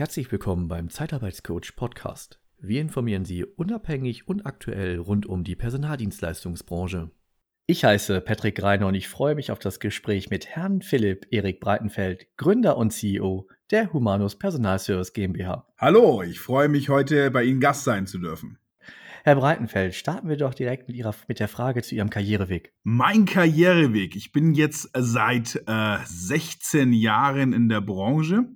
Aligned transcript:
Herzlich 0.00 0.32
willkommen 0.32 0.66
beim 0.66 0.88
Zeitarbeitscoach 0.88 1.76
Podcast. 1.76 2.40
Wir 2.58 2.80
informieren 2.80 3.26
Sie 3.26 3.44
unabhängig 3.44 4.26
und 4.26 4.46
aktuell 4.46 4.98
rund 4.98 5.26
um 5.26 5.44
die 5.44 5.56
Personaldienstleistungsbranche. 5.56 7.10
Ich 7.66 7.84
heiße 7.84 8.22
Patrick 8.22 8.62
Reiner 8.62 8.86
und 8.86 8.94
ich 8.94 9.08
freue 9.08 9.34
mich 9.34 9.50
auf 9.50 9.58
das 9.58 9.78
Gespräch 9.78 10.30
mit 10.30 10.46
Herrn 10.46 10.80
Philipp 10.80 11.26
Erik 11.30 11.60
Breitenfeld, 11.60 12.28
Gründer 12.38 12.78
und 12.78 12.94
CEO 12.94 13.46
der 13.70 13.92
Humanus 13.92 14.38
Personalservice 14.38 15.12
GmbH. 15.12 15.66
Hallo, 15.76 16.22
ich 16.22 16.40
freue 16.40 16.70
mich 16.70 16.88
heute 16.88 17.30
bei 17.30 17.44
Ihnen 17.44 17.60
Gast 17.60 17.84
sein 17.84 18.06
zu 18.06 18.16
dürfen. 18.16 18.56
Herr 19.22 19.36
Breitenfeld, 19.36 19.94
starten 19.94 20.30
wir 20.30 20.38
doch 20.38 20.54
direkt 20.54 20.88
mit, 20.88 20.96
Ihrer, 20.96 21.14
mit 21.28 21.40
der 21.40 21.48
Frage 21.48 21.82
zu 21.82 21.94
Ihrem 21.94 22.08
Karriereweg. 22.08 22.72
Mein 22.84 23.26
Karriereweg. 23.26 24.16
Ich 24.16 24.32
bin 24.32 24.54
jetzt 24.54 24.88
seit 24.96 25.62
äh, 25.66 25.98
16 26.06 26.94
Jahren 26.94 27.52
in 27.52 27.68
der 27.68 27.82
Branche 27.82 28.48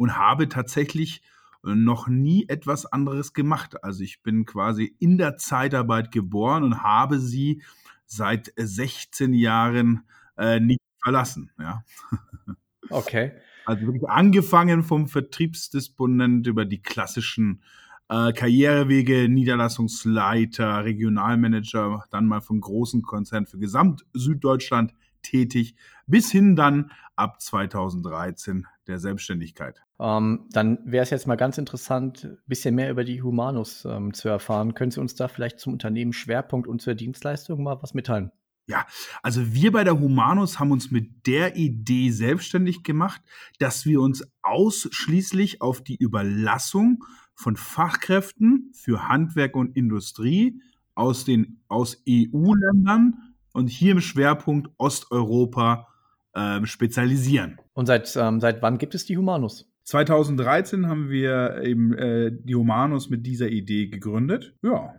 und 0.00 0.16
habe 0.16 0.48
tatsächlich 0.48 1.20
äh, 1.62 1.74
noch 1.74 2.08
nie 2.08 2.46
etwas 2.48 2.86
anderes 2.86 3.34
gemacht. 3.34 3.84
Also 3.84 4.02
ich 4.02 4.22
bin 4.22 4.46
quasi 4.46 4.96
in 4.98 5.18
der 5.18 5.36
Zeitarbeit 5.36 6.10
geboren 6.10 6.64
und 6.64 6.82
habe 6.82 7.20
sie 7.20 7.62
seit 8.06 8.50
16 8.56 9.34
Jahren 9.34 10.04
äh, 10.38 10.58
nicht 10.58 10.80
verlassen. 11.02 11.50
Ja. 11.58 11.84
Okay. 12.92 13.30
Also 13.66 13.86
wirklich 13.86 14.08
angefangen 14.08 14.82
vom 14.82 15.06
Vertriebsdisponent 15.06 16.48
über 16.48 16.64
die 16.64 16.82
klassischen 16.82 17.62
äh, 18.08 18.32
Karrierewege, 18.32 19.28
Niederlassungsleiter, 19.28 20.84
Regionalmanager, 20.84 22.04
dann 22.10 22.26
mal 22.26 22.40
vom 22.40 22.60
großen 22.60 23.02
Konzern 23.02 23.46
für 23.46 23.58
Gesamt 23.58 24.04
Süddeutschland 24.12 24.92
tätig, 25.22 25.76
bis 26.08 26.32
hin 26.32 26.56
dann 26.56 26.90
ab 27.14 27.40
2013 27.40 28.66
der 28.88 28.98
Selbstständigkeit. 28.98 29.80
Ähm, 30.00 30.46
dann 30.50 30.78
wäre 30.84 31.02
es 31.02 31.10
jetzt 31.10 31.26
mal 31.26 31.36
ganz 31.36 31.58
interessant, 31.58 32.24
ein 32.24 32.38
bisschen 32.46 32.74
mehr 32.74 32.90
über 32.90 33.04
die 33.04 33.22
Humanus 33.22 33.84
ähm, 33.84 34.14
zu 34.14 34.28
erfahren. 34.28 34.74
Können 34.74 34.90
Sie 34.90 35.00
uns 35.00 35.14
da 35.14 35.28
vielleicht 35.28 35.60
zum 35.60 35.74
Unternehmen 35.74 36.14
Schwerpunkt 36.14 36.66
und 36.66 36.80
zur 36.80 36.94
Dienstleistung 36.94 37.62
mal 37.62 37.82
was 37.82 37.92
mitteilen? 37.92 38.32
Ja, 38.66 38.86
also 39.22 39.52
wir 39.52 39.72
bei 39.72 39.84
der 39.84 39.98
Humanus 39.98 40.58
haben 40.58 40.70
uns 40.70 40.90
mit 40.90 41.26
der 41.26 41.56
Idee 41.56 42.10
selbstständig 42.10 42.82
gemacht, 42.82 43.20
dass 43.58 43.84
wir 43.84 44.00
uns 44.00 44.24
ausschließlich 44.42 45.60
auf 45.60 45.82
die 45.82 45.96
Überlassung 45.96 47.04
von 47.34 47.56
Fachkräften 47.56 48.70
für 48.72 49.08
Handwerk 49.08 49.56
und 49.56 49.76
Industrie 49.76 50.62
aus 50.94 51.24
den 51.24 51.60
aus 51.68 52.02
EU-Ländern 52.08 53.34
und 53.52 53.68
hier 53.68 53.92
im 53.92 54.00
Schwerpunkt 54.00 54.70
Osteuropa 54.78 55.88
äh, 56.34 56.64
spezialisieren. 56.64 57.58
Und 57.72 57.86
seit, 57.86 58.14
ähm, 58.16 58.40
seit 58.40 58.62
wann 58.62 58.78
gibt 58.78 58.94
es 58.94 59.04
die 59.04 59.16
Humanus? 59.16 59.69
2013 59.90 60.86
haben 60.86 61.10
wir 61.10 61.62
eben 61.62 61.92
äh, 61.94 62.30
die 62.32 62.54
Humanus 62.54 63.10
mit 63.10 63.26
dieser 63.26 63.48
Idee 63.48 63.88
gegründet. 63.88 64.54
Ja, 64.62 64.94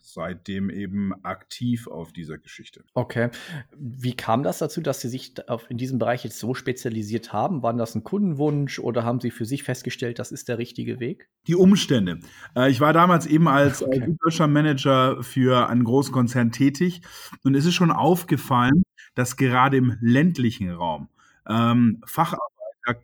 seitdem 0.00 0.70
eben 0.70 1.12
aktiv 1.22 1.86
auf 1.86 2.14
dieser 2.14 2.38
Geschichte. 2.38 2.82
Okay. 2.94 3.28
Wie 3.76 4.16
kam 4.16 4.42
das 4.42 4.56
dazu, 4.56 4.80
dass 4.80 5.02
Sie 5.02 5.10
sich 5.10 5.34
in 5.68 5.76
diesem 5.76 5.98
Bereich 5.98 6.24
jetzt 6.24 6.38
so 6.38 6.54
spezialisiert 6.54 7.34
haben? 7.34 7.62
War 7.62 7.74
das 7.74 7.94
ein 7.94 8.02
Kundenwunsch 8.02 8.78
oder 8.78 9.04
haben 9.04 9.20
Sie 9.20 9.30
für 9.30 9.44
sich 9.44 9.62
festgestellt, 9.62 10.18
das 10.18 10.32
ist 10.32 10.48
der 10.48 10.56
richtige 10.56 11.00
Weg? 11.00 11.28
Die 11.46 11.54
Umstände. 11.54 12.20
Äh, 12.56 12.70
ich 12.70 12.80
war 12.80 12.94
damals 12.94 13.26
eben 13.26 13.46
als 13.46 13.82
okay. 13.82 14.02
süddeutscher 14.06 14.48
Manager 14.48 15.22
für 15.22 15.68
einen 15.68 15.84
großen 15.84 16.14
Konzern 16.14 16.50
tätig 16.50 17.02
und 17.44 17.54
es 17.54 17.66
ist 17.66 17.74
schon 17.74 17.90
aufgefallen, 17.90 18.84
dass 19.14 19.36
gerade 19.36 19.76
im 19.76 19.98
ländlichen 20.00 20.70
Raum 20.70 21.10
ähm, 21.46 22.02
Facharbeiter 22.06 22.49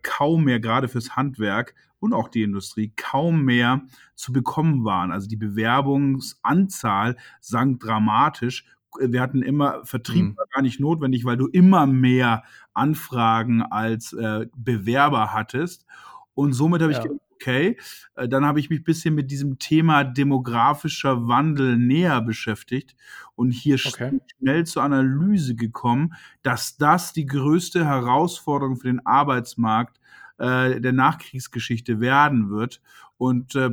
kaum 0.03 0.45
mehr, 0.45 0.59
gerade 0.59 0.87
fürs 0.87 1.15
Handwerk 1.15 1.75
und 1.99 2.13
auch 2.13 2.29
die 2.29 2.43
Industrie, 2.43 2.93
kaum 2.95 3.43
mehr 3.43 3.81
zu 4.15 4.33
bekommen 4.33 4.83
waren. 4.83 5.11
Also 5.11 5.27
die 5.27 5.35
Bewerbungsanzahl 5.35 7.17
sank 7.39 7.79
dramatisch. 7.79 8.65
Wir 8.99 9.21
hatten 9.21 9.41
immer, 9.41 9.83
Vertrieb 9.85 10.25
mhm. 10.25 10.37
war 10.37 10.45
gar 10.53 10.61
nicht 10.61 10.79
notwendig, 10.79 11.25
weil 11.25 11.37
du 11.37 11.47
immer 11.47 11.85
mehr 11.85 12.43
Anfragen 12.73 13.61
als 13.61 14.13
äh, 14.13 14.47
Bewerber 14.55 15.33
hattest. 15.33 15.85
Und 16.33 16.53
somit 16.53 16.81
habe 16.81 16.91
ja. 16.91 16.99
ich 16.99 17.03
gedacht, 17.03 17.21
okay, 17.37 17.77
äh, 18.15 18.27
dann 18.27 18.45
habe 18.45 18.59
ich 18.59 18.69
mich 18.69 18.81
ein 18.81 18.83
bisschen 18.83 19.15
mit 19.15 19.31
diesem 19.31 19.59
Thema 19.59 20.03
demografischer 20.03 21.27
Wandel 21.27 21.77
näher 21.77 22.21
beschäftigt 22.21 22.95
und 23.35 23.51
hier 23.51 23.77
okay. 23.85 24.19
schnell 24.39 24.65
zur 24.65 24.83
Analyse 24.83 25.55
gekommen, 25.55 26.13
dass 26.41 26.77
das 26.77 27.13
die 27.13 27.25
größte 27.25 27.85
Herausforderung 27.85 28.77
für 28.77 28.87
den 28.87 29.05
Arbeitsmarkt 29.05 29.99
äh, 30.39 30.81
der 30.81 30.93
Nachkriegsgeschichte 30.93 31.99
werden 31.99 32.49
wird 32.49 32.81
und 33.17 33.55
äh, 33.55 33.69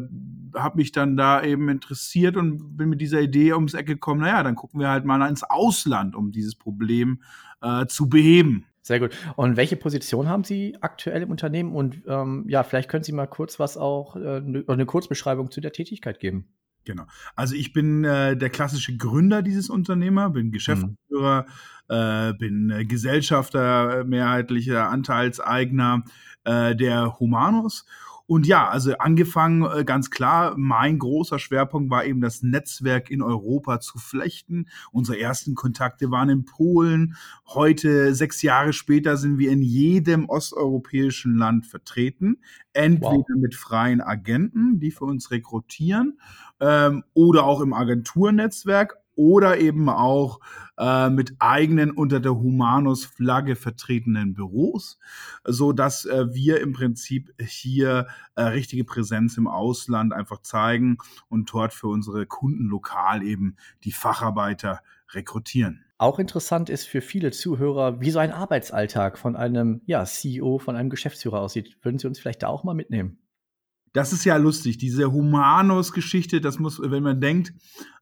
habe 0.55 0.77
mich 0.77 0.93
dann 0.93 1.17
da 1.17 1.43
eben 1.43 1.69
interessiert 1.69 2.37
und 2.37 2.77
bin 2.77 2.89
mit 2.89 3.01
dieser 3.01 3.21
Idee 3.21 3.53
ums 3.53 3.75
Eck 3.75 3.87
gekommen, 3.87 4.21
naja, 4.21 4.43
dann 4.43 4.55
gucken 4.55 4.81
wir 4.81 4.89
halt 4.89 5.05
mal 5.05 5.27
ins 5.29 5.43
Ausland, 5.43 6.15
um 6.15 6.33
dieses 6.33 6.55
Problem 6.55 7.23
äh, 7.61 7.87
zu 7.87 8.09
beheben. 8.09 8.67
Sehr 8.87 9.01
gut. 9.01 9.17
Und 9.37 9.57
welche 9.57 9.77
Position 9.77 10.29
haben 10.29 10.45
Sie 10.45 10.77
aktuell 10.83 11.23
im 11.23 11.31
Unternehmen? 11.31 11.75
Und 11.75 12.03
ähm, 12.07 12.45
ja, 12.49 12.63
vielleicht 12.63 12.91
können 12.91 13.03
Sie 13.03 13.13
mal 13.13 13.27
kurz 13.27 13.59
was 13.59 13.79
auch, 13.79 14.15
äh, 14.15 14.43
eine 14.69 14.85
Kurzbeschreibung 14.85 15.51
zu 15.51 15.63
der 15.63 15.73
Tätigkeit 15.73 16.21
geben. 16.21 16.49
Genau. 16.85 17.05
Also 17.35 17.55
ich 17.55 17.73
bin 17.73 18.05
äh, 18.05 18.37
der 18.37 18.51
klassische 18.51 18.95
Gründer 18.99 19.41
dieses 19.41 19.71
Unternehmers, 19.71 20.35
bin 20.35 20.53
Geschäftsführer, 20.53 21.47
mhm. 21.89 21.95
äh, 21.95 22.33
bin 22.35 22.71
äh, 22.71 22.85
Gesellschafter, 22.85 24.01
äh, 24.01 24.05
mehrheitlicher 24.05 24.91
Anteilseigner 24.91 26.05
äh, 26.45 26.77
der 26.77 27.19
Humanus 27.19 27.87
und 28.27 28.47
ja, 28.47 28.69
also 28.69 28.97
angefangen 28.99 29.65
äh, 29.65 29.85
ganz 29.85 30.11
klar, 30.11 30.55
mein 30.57 30.99
großer 30.99 31.39
Schwerpunkt 31.39 31.91
war 31.91 32.07
eben 32.07 32.23
das 32.23 32.43
Netzwerk 32.43 33.11
in 33.11 33.21
Europa 33.21 33.81
zu 33.81 33.99
flechten. 33.99 34.67
Unsere 34.93 35.21
ersten 35.21 35.55
Kontakte 35.55 36.11
waren 36.11 36.31
in 36.31 36.45
Polen. 36.47 37.17
Heute, 37.47 38.15
sechs 38.15 38.41
Jahre 38.41 38.73
später, 38.73 39.19
sind 39.19 39.39
wir 39.39 39.51
in 39.51 39.61
jedem 39.61 40.29
osteuropäischen 40.29 41.37
Land 41.37 41.67
vertreten. 41.67 42.39
Entweder 42.73 43.11
wow. 43.11 43.37
mit 43.37 43.55
freien 43.55 44.01
Agenten, 44.01 44.81
die 44.81 44.91
für 44.91 45.05
uns 45.05 45.31
rekrutieren, 45.31 46.19
ähm, 46.61 47.05
oder 47.13 47.45
auch 47.45 47.61
im 47.61 47.75
Agenturnetzwerk 47.75 48.97
oder 49.17 49.59
eben 49.59 49.89
auch 49.89 50.41
äh, 50.79 51.09
mit 51.11 51.35
eigenen 51.39 51.91
unter 51.91 52.21
der 52.21 52.35
Humanus-Flagge 52.35 53.57
vertretenen 53.57 54.35
Büros, 54.35 54.99
so 55.45 55.73
dass 55.73 56.05
äh, 56.05 56.33
wir 56.33 56.61
im 56.61 56.73
Prinzip 56.73 57.33
hier 57.39 58.09
äh, 58.35 58.43
richtige 58.43 58.85
Präsenz 58.85 59.37
im 59.37 59.47
Ausland 59.47 60.13
einfach 60.13 60.43
zeigen 60.43 60.99
und 61.29 61.53
dort 61.53 61.73
für 61.73 61.89
unsere 61.89 62.27
Kunden 62.27 62.65
lokal 62.65 63.23
eben 63.23 63.57
die 63.85 63.93
Facharbeiter 63.93 64.81
rekrutieren. 65.13 65.85
Auch 65.97 66.19
interessant 66.19 66.71
ist 66.71 66.87
für 66.87 67.01
viele 67.01 67.31
Zuhörer, 67.31 68.01
wie 68.01 68.11
so 68.11 68.19
ein 68.19 68.33
Arbeitsalltag 68.33 69.17
von 69.17 69.37
einem 69.37 69.81
ja, 69.87 70.05
CEO, 70.05 70.59
von 70.59 70.75
einem 70.75 70.91
Geschäftsführer 70.91 71.41
aussieht. 71.41 71.77
Würden 71.83 71.99
Sie 71.99 72.09
uns 72.09 72.19
vielleicht 72.19 72.43
da 72.43 72.49
auch 72.49 72.65
mal 72.65 72.75
mitnehmen? 72.75 73.19
Das 73.95 74.13
ist 74.13 74.25
ja 74.25 74.37
lustig, 74.37 74.77
diese 74.77 75.13
Humanus-Geschichte, 75.13 76.41
das 76.41 76.59
muss, 76.59 76.83
wenn 76.83 77.05
man 77.05 77.21
denkt, 77.21 77.55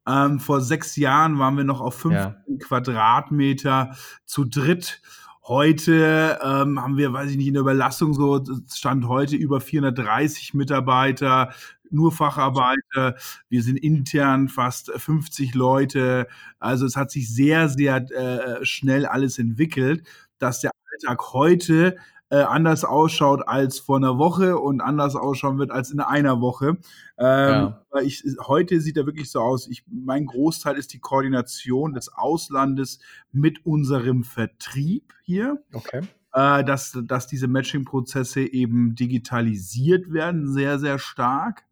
ähm, 0.08 0.40
vor 0.40 0.62
sechs 0.62 0.96
Jahren 0.96 1.38
waren 1.38 1.58
wir 1.58 1.64
noch 1.64 1.82
auf 1.82 1.94
fünf 1.94 2.14
ja. 2.14 2.36
Quadratmeter 2.60 3.94
zu 4.24 4.46
dritt. 4.46 5.02
Heute 5.44 6.38
ähm, 6.42 6.80
haben 6.80 6.96
wir, 6.96 7.12
weiß 7.12 7.30
ich 7.30 7.36
nicht, 7.36 7.48
in 7.48 7.54
der 7.54 7.60
Überlassung 7.60 8.14
so, 8.14 8.42
stand 8.72 9.06
heute 9.06 9.36
über 9.36 9.60
430 9.60 10.54
Mitarbeiter, 10.54 11.52
nur 11.90 12.10
Facharbeiter. 12.10 13.16
Wir 13.50 13.62
sind 13.62 13.76
intern 13.76 14.48
fast 14.48 14.90
50 14.90 15.54
Leute. 15.54 16.26
Also 16.58 16.86
es 16.86 16.96
hat 16.96 17.10
sich 17.10 17.28
sehr, 17.28 17.68
sehr 17.68 17.96
äh, 18.12 18.64
schnell 18.64 19.04
alles 19.04 19.38
entwickelt, 19.38 20.08
dass 20.38 20.60
der 20.60 20.70
Alltag 20.90 21.34
heute 21.34 21.96
äh, 22.32 22.44
anders 22.44 22.82
ausschaut 22.82 23.46
als 23.46 23.78
vor 23.78 23.98
einer 23.98 24.16
Woche 24.16 24.58
und 24.58 24.80
anders 24.80 25.16
ausschauen 25.16 25.58
wird 25.58 25.70
als 25.70 25.90
in 25.90 26.00
einer 26.00 26.40
Woche. 26.40 26.78
Ähm, 27.18 27.74
ja. 27.94 28.00
ich, 28.02 28.24
heute 28.46 28.80
sieht 28.80 28.96
er 28.96 29.04
wirklich 29.04 29.30
so 29.30 29.40
aus. 29.40 29.68
Ich, 29.68 29.84
mein 29.86 30.24
Großteil 30.24 30.78
ist 30.78 30.94
die 30.94 30.98
Koordination 30.98 31.92
des 31.92 32.10
Auslandes 32.10 33.00
mit 33.32 33.66
unserem 33.66 34.24
Vertrieb 34.24 35.12
hier. 35.22 35.62
Okay. 35.74 36.00
Äh, 36.32 36.64
dass, 36.64 36.98
dass 37.04 37.26
diese 37.26 37.48
Matching-Prozesse 37.48 38.40
eben 38.40 38.94
digitalisiert 38.94 40.10
werden, 40.10 40.50
sehr, 40.50 40.78
sehr 40.78 40.98
stark 40.98 41.64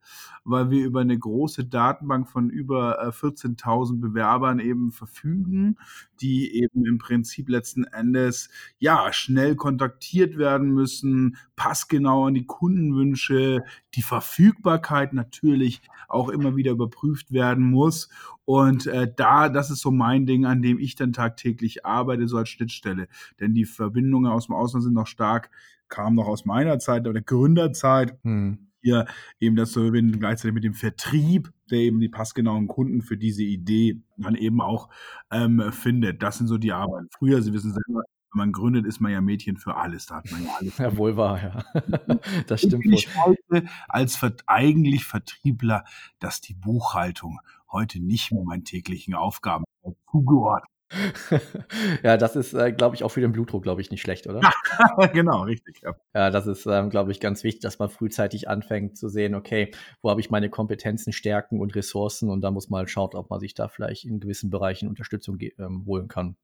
weil 0.44 0.70
wir 0.70 0.84
über 0.84 1.00
eine 1.00 1.18
große 1.18 1.64
Datenbank 1.64 2.28
von 2.28 2.50
über 2.50 3.02
14.000 3.10 3.94
äh, 3.94 3.98
Bewerbern 3.98 4.58
eben 4.58 4.90
verfügen, 4.92 5.76
die 6.20 6.54
eben 6.56 6.86
im 6.86 6.98
Prinzip 6.98 7.48
letzten 7.48 7.84
Endes 7.84 8.50
ja 8.78 9.12
schnell 9.12 9.56
kontaktiert 9.56 10.38
werden 10.38 10.72
müssen, 10.72 11.36
passgenau 11.56 12.26
an 12.26 12.34
die 12.34 12.46
Kundenwünsche, 12.46 13.62
die 13.94 14.02
Verfügbarkeit 14.02 15.12
natürlich 15.12 15.82
auch 16.08 16.28
immer 16.28 16.56
wieder 16.56 16.72
überprüft 16.72 17.32
werden 17.32 17.70
muss. 17.70 18.08
Und 18.44 18.86
äh, 18.86 19.12
da, 19.14 19.48
das 19.48 19.70
ist 19.70 19.80
so 19.80 19.90
mein 19.90 20.26
Ding, 20.26 20.44
an 20.44 20.62
dem 20.62 20.78
ich 20.78 20.96
dann 20.96 21.12
tagtäglich 21.12 21.86
arbeite, 21.86 22.26
so 22.26 22.36
als 22.38 22.48
Schnittstelle. 22.48 23.08
Denn 23.38 23.54
die 23.54 23.64
Verbindungen 23.64 24.30
aus 24.30 24.46
dem 24.46 24.54
Ausland 24.54 24.84
sind 24.84 24.94
noch 24.94 25.06
stark, 25.06 25.50
kamen 25.88 26.16
noch 26.16 26.26
aus 26.26 26.44
meiner 26.44 26.78
Zeit 26.78 27.06
oder 27.06 27.20
Gründerzeit. 27.20 28.18
Hm 28.24 28.69
hier 28.82 29.06
eben 29.38 29.56
das 29.56 29.72
so 29.72 29.90
gleichzeitig 29.90 30.54
mit 30.54 30.64
dem 30.64 30.74
Vertrieb, 30.74 31.52
der 31.70 31.78
eben 31.78 32.00
die 32.00 32.08
passgenauen 32.08 32.68
Kunden 32.68 33.02
für 33.02 33.16
diese 33.16 33.42
Idee 33.42 34.02
dann 34.16 34.34
eben 34.34 34.60
auch 34.60 34.88
ähm, 35.30 35.72
findet. 35.72 36.22
Das 36.22 36.38
sind 36.38 36.46
so 36.46 36.58
die 36.58 36.72
Arbeiten. 36.72 37.08
Früher, 37.10 37.42
Sie 37.42 37.52
wissen 37.52 37.72
selber, 37.72 38.02
wenn 38.32 38.38
man 38.38 38.52
gründet, 38.52 38.86
ist 38.86 39.00
man 39.00 39.12
ja 39.12 39.20
Mädchen 39.20 39.56
für 39.56 39.74
alles. 39.74 40.06
Da 40.06 40.16
hat 40.16 40.30
man 40.30 40.44
ja 40.44 40.50
alles. 40.58 40.78
Ja, 40.78 40.96
wohl 40.96 41.16
wahr, 41.16 41.42
ja. 41.42 41.64
das 42.46 42.62
stimmt. 42.62 42.86
Ich 42.86 43.08
heute 43.16 43.68
als 43.88 44.18
eigentlich 44.46 45.04
Vertriebler, 45.04 45.84
dass 46.18 46.40
die 46.40 46.54
Buchhaltung 46.54 47.40
heute 47.70 48.00
nicht 48.00 48.32
mehr 48.32 48.44
meinen 48.44 48.64
täglichen 48.64 49.14
Aufgaben 49.14 49.64
zugeordnet 50.10 50.70
ja, 52.02 52.16
das 52.16 52.36
ist, 52.36 52.52
äh, 52.52 52.72
glaube 52.72 52.96
ich, 52.96 53.04
auch 53.04 53.10
für 53.10 53.20
den 53.20 53.32
Blutdruck, 53.32 53.62
glaube 53.62 53.80
ich, 53.80 53.90
nicht 53.90 54.00
schlecht, 54.00 54.26
oder? 54.26 54.40
genau, 55.12 55.42
richtig. 55.42 55.80
Ja, 55.82 55.94
ja 56.14 56.30
das 56.30 56.46
ist, 56.46 56.66
ähm, 56.66 56.90
glaube 56.90 57.12
ich, 57.12 57.20
ganz 57.20 57.44
wichtig, 57.44 57.62
dass 57.62 57.78
man 57.78 57.90
frühzeitig 57.90 58.48
anfängt 58.48 58.98
zu 58.98 59.08
sehen, 59.08 59.34
okay, 59.34 59.70
wo 60.02 60.10
habe 60.10 60.20
ich 60.20 60.30
meine 60.30 60.50
Kompetenzen, 60.50 61.12
Stärken 61.12 61.60
und 61.60 61.74
Ressourcen 61.76 62.28
und 62.28 62.40
da 62.40 62.50
muss 62.50 62.70
man 62.70 62.78
halt 62.78 62.90
schauen, 62.90 63.14
ob 63.14 63.30
man 63.30 63.40
sich 63.40 63.54
da 63.54 63.68
vielleicht 63.68 64.04
in 64.04 64.20
gewissen 64.20 64.50
Bereichen 64.50 64.88
Unterstützung 64.88 65.38
ähm, 65.58 65.84
holen 65.86 66.08
kann. 66.08 66.36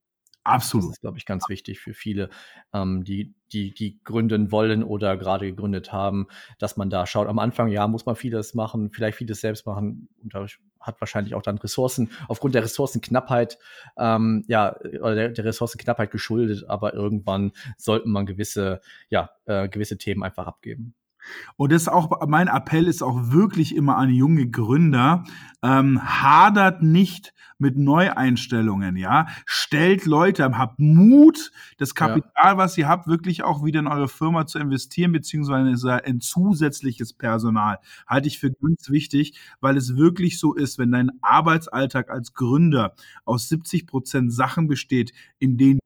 Absolut. 0.47 0.85
Das 0.85 0.91
ist, 0.93 1.01
glaube 1.01 1.17
ich, 1.17 1.25
ganz 1.25 1.49
wichtig 1.49 1.79
für 1.79 1.93
viele, 1.93 2.29
ähm, 2.73 3.03
die, 3.03 3.35
die, 3.51 3.73
die 3.73 3.99
gründen 4.03 4.49
wollen 4.51 4.81
oder 4.81 5.17
gerade 5.17 5.45
gegründet 5.45 5.91
haben, 5.91 6.27
dass 6.57 6.77
man 6.77 6.89
da 6.89 7.05
schaut. 7.05 7.27
Am 7.27 7.39
Anfang, 7.39 7.67
ja, 7.67 7.85
muss 7.87 8.05
man 8.05 8.15
vieles 8.15 8.53
machen, 8.53 8.91
vielleicht 8.91 9.17
vieles 9.17 9.41
selbst 9.41 9.65
machen. 9.65 10.07
Und 10.23 10.33
da 10.33 10.45
hat 10.87 10.99
wahrscheinlich 11.01 11.35
auch 11.35 11.41
dann 11.41 11.57
Ressourcen, 11.57 12.11
aufgrund 12.27 12.55
der 12.55 12.63
Ressourcenknappheit, 12.63 13.57
ähm, 13.97 14.43
ja, 14.47 14.75
oder 15.01 15.15
der, 15.15 15.29
der 15.29 15.45
Ressourcenknappheit 15.45 16.11
geschuldet, 16.11 16.65
aber 16.67 16.93
irgendwann 16.93 17.51
sollten 17.77 18.11
man 18.11 18.25
gewisse, 18.25 18.81
ja, 19.09 19.29
äh, 19.45 19.69
gewisse 19.69 19.97
Themen 19.97 20.23
einfach 20.23 20.47
abgeben. 20.47 20.95
Und 21.55 21.71
das 21.71 21.83
ist 21.83 21.87
auch 21.87 22.27
mein 22.27 22.47
Appell 22.47 22.87
ist 22.87 23.01
auch 23.01 23.31
wirklich 23.31 23.75
immer 23.75 23.97
an 23.97 24.09
junge 24.09 24.49
Gründer, 24.49 25.23
ähm, 25.63 26.01
hadert 26.03 26.81
nicht 26.81 27.33
mit 27.59 27.77
Neueinstellungen, 27.77 28.95
ja. 28.95 29.27
Stellt 29.45 30.05
Leute, 30.05 30.45
habt 30.57 30.79
Mut, 30.79 31.51
das 31.77 31.95
Kapital, 31.95 32.31
ja. 32.35 32.57
was 32.57 32.77
ihr 32.77 32.87
habt, 32.87 33.07
wirklich 33.07 33.43
auch 33.43 33.63
wieder 33.65 33.79
in 33.79 33.87
eure 33.87 34.07
Firma 34.07 34.45
zu 34.45 34.59
investieren, 34.59 35.11
beziehungsweise 35.11 36.01
in 36.05 36.19
zusätzliches 36.19 37.13
Personal. 37.13 37.79
Halte 38.05 38.27
ich 38.27 38.39
für 38.39 38.51
ganz 38.51 38.89
wichtig, 38.89 39.39
weil 39.59 39.77
es 39.77 39.95
wirklich 39.95 40.39
so 40.39 40.53
ist, 40.53 40.77
wenn 40.77 40.91
dein 40.91 41.11
Arbeitsalltag 41.21 42.09
als 42.09 42.33
Gründer 42.33 42.93
aus 43.25 43.49
70 43.49 43.87
Prozent 43.87 44.31
Sachen 44.33 44.67
besteht, 44.67 45.11
in 45.39 45.57
denen 45.57 45.79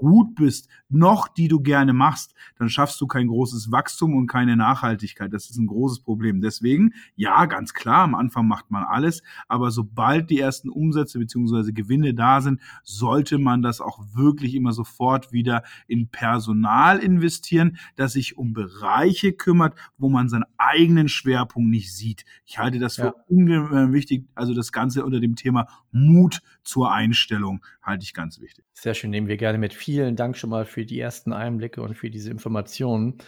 gut 0.00 0.34
bist, 0.34 0.68
noch 0.88 1.28
die 1.28 1.46
du 1.46 1.60
gerne 1.60 1.92
machst, 1.92 2.34
dann 2.58 2.70
schaffst 2.70 3.00
du 3.00 3.06
kein 3.06 3.28
großes 3.28 3.70
Wachstum 3.70 4.16
und 4.16 4.26
keine 4.26 4.56
Nachhaltigkeit. 4.56 5.32
Das 5.32 5.50
ist 5.50 5.58
ein 5.58 5.66
großes 5.66 6.00
Problem. 6.00 6.40
Deswegen, 6.40 6.94
ja, 7.16 7.44
ganz 7.44 7.74
klar, 7.74 8.04
am 8.04 8.14
Anfang 8.14 8.48
macht 8.48 8.70
man 8.70 8.82
alles, 8.82 9.22
aber 9.46 9.70
sobald 9.70 10.30
die 10.30 10.40
ersten 10.40 10.70
Umsätze 10.70 11.18
bzw. 11.18 11.72
Gewinne 11.72 12.14
da 12.14 12.40
sind, 12.40 12.60
sollte 12.82 13.38
man 13.38 13.60
das 13.60 13.82
auch 13.82 14.00
wirklich 14.14 14.54
immer 14.54 14.72
sofort 14.72 15.32
wieder 15.32 15.62
in 15.86 16.08
Personal 16.08 16.98
investieren, 16.98 17.76
das 17.96 18.14
sich 18.14 18.38
um 18.38 18.54
Bereiche 18.54 19.34
kümmert, 19.34 19.74
wo 19.98 20.08
man 20.08 20.30
seinen 20.30 20.46
eigenen 20.56 21.08
Schwerpunkt 21.08 21.70
nicht 21.70 21.94
sieht. 21.94 22.24
Ich 22.46 22.58
halte 22.58 22.78
das 22.78 22.96
für 22.96 23.02
ja. 23.02 23.14
ungeheuer 23.28 23.92
wichtig, 23.92 24.26
also 24.34 24.54
das 24.54 24.72
Ganze 24.72 25.04
unter 25.04 25.20
dem 25.20 25.36
Thema 25.36 25.68
Mut 25.92 26.40
zur 26.62 26.92
Einstellung 26.92 27.64
halte 27.82 28.04
ich 28.04 28.14
ganz 28.14 28.40
wichtig. 28.40 28.64
Sehr 28.72 28.94
schön, 28.94 29.10
nehmen 29.10 29.28
wir 29.28 29.36
gerne 29.36 29.58
mit. 29.58 29.74
Vielen 29.74 30.16
Dank 30.16 30.36
schon 30.36 30.50
mal 30.50 30.64
für 30.64 30.84
die 30.84 30.98
ersten 30.98 31.32
Einblicke 31.32 31.82
und 31.82 31.94
für 31.94 32.10
diese 32.10 32.30
Informationen. 32.30 33.18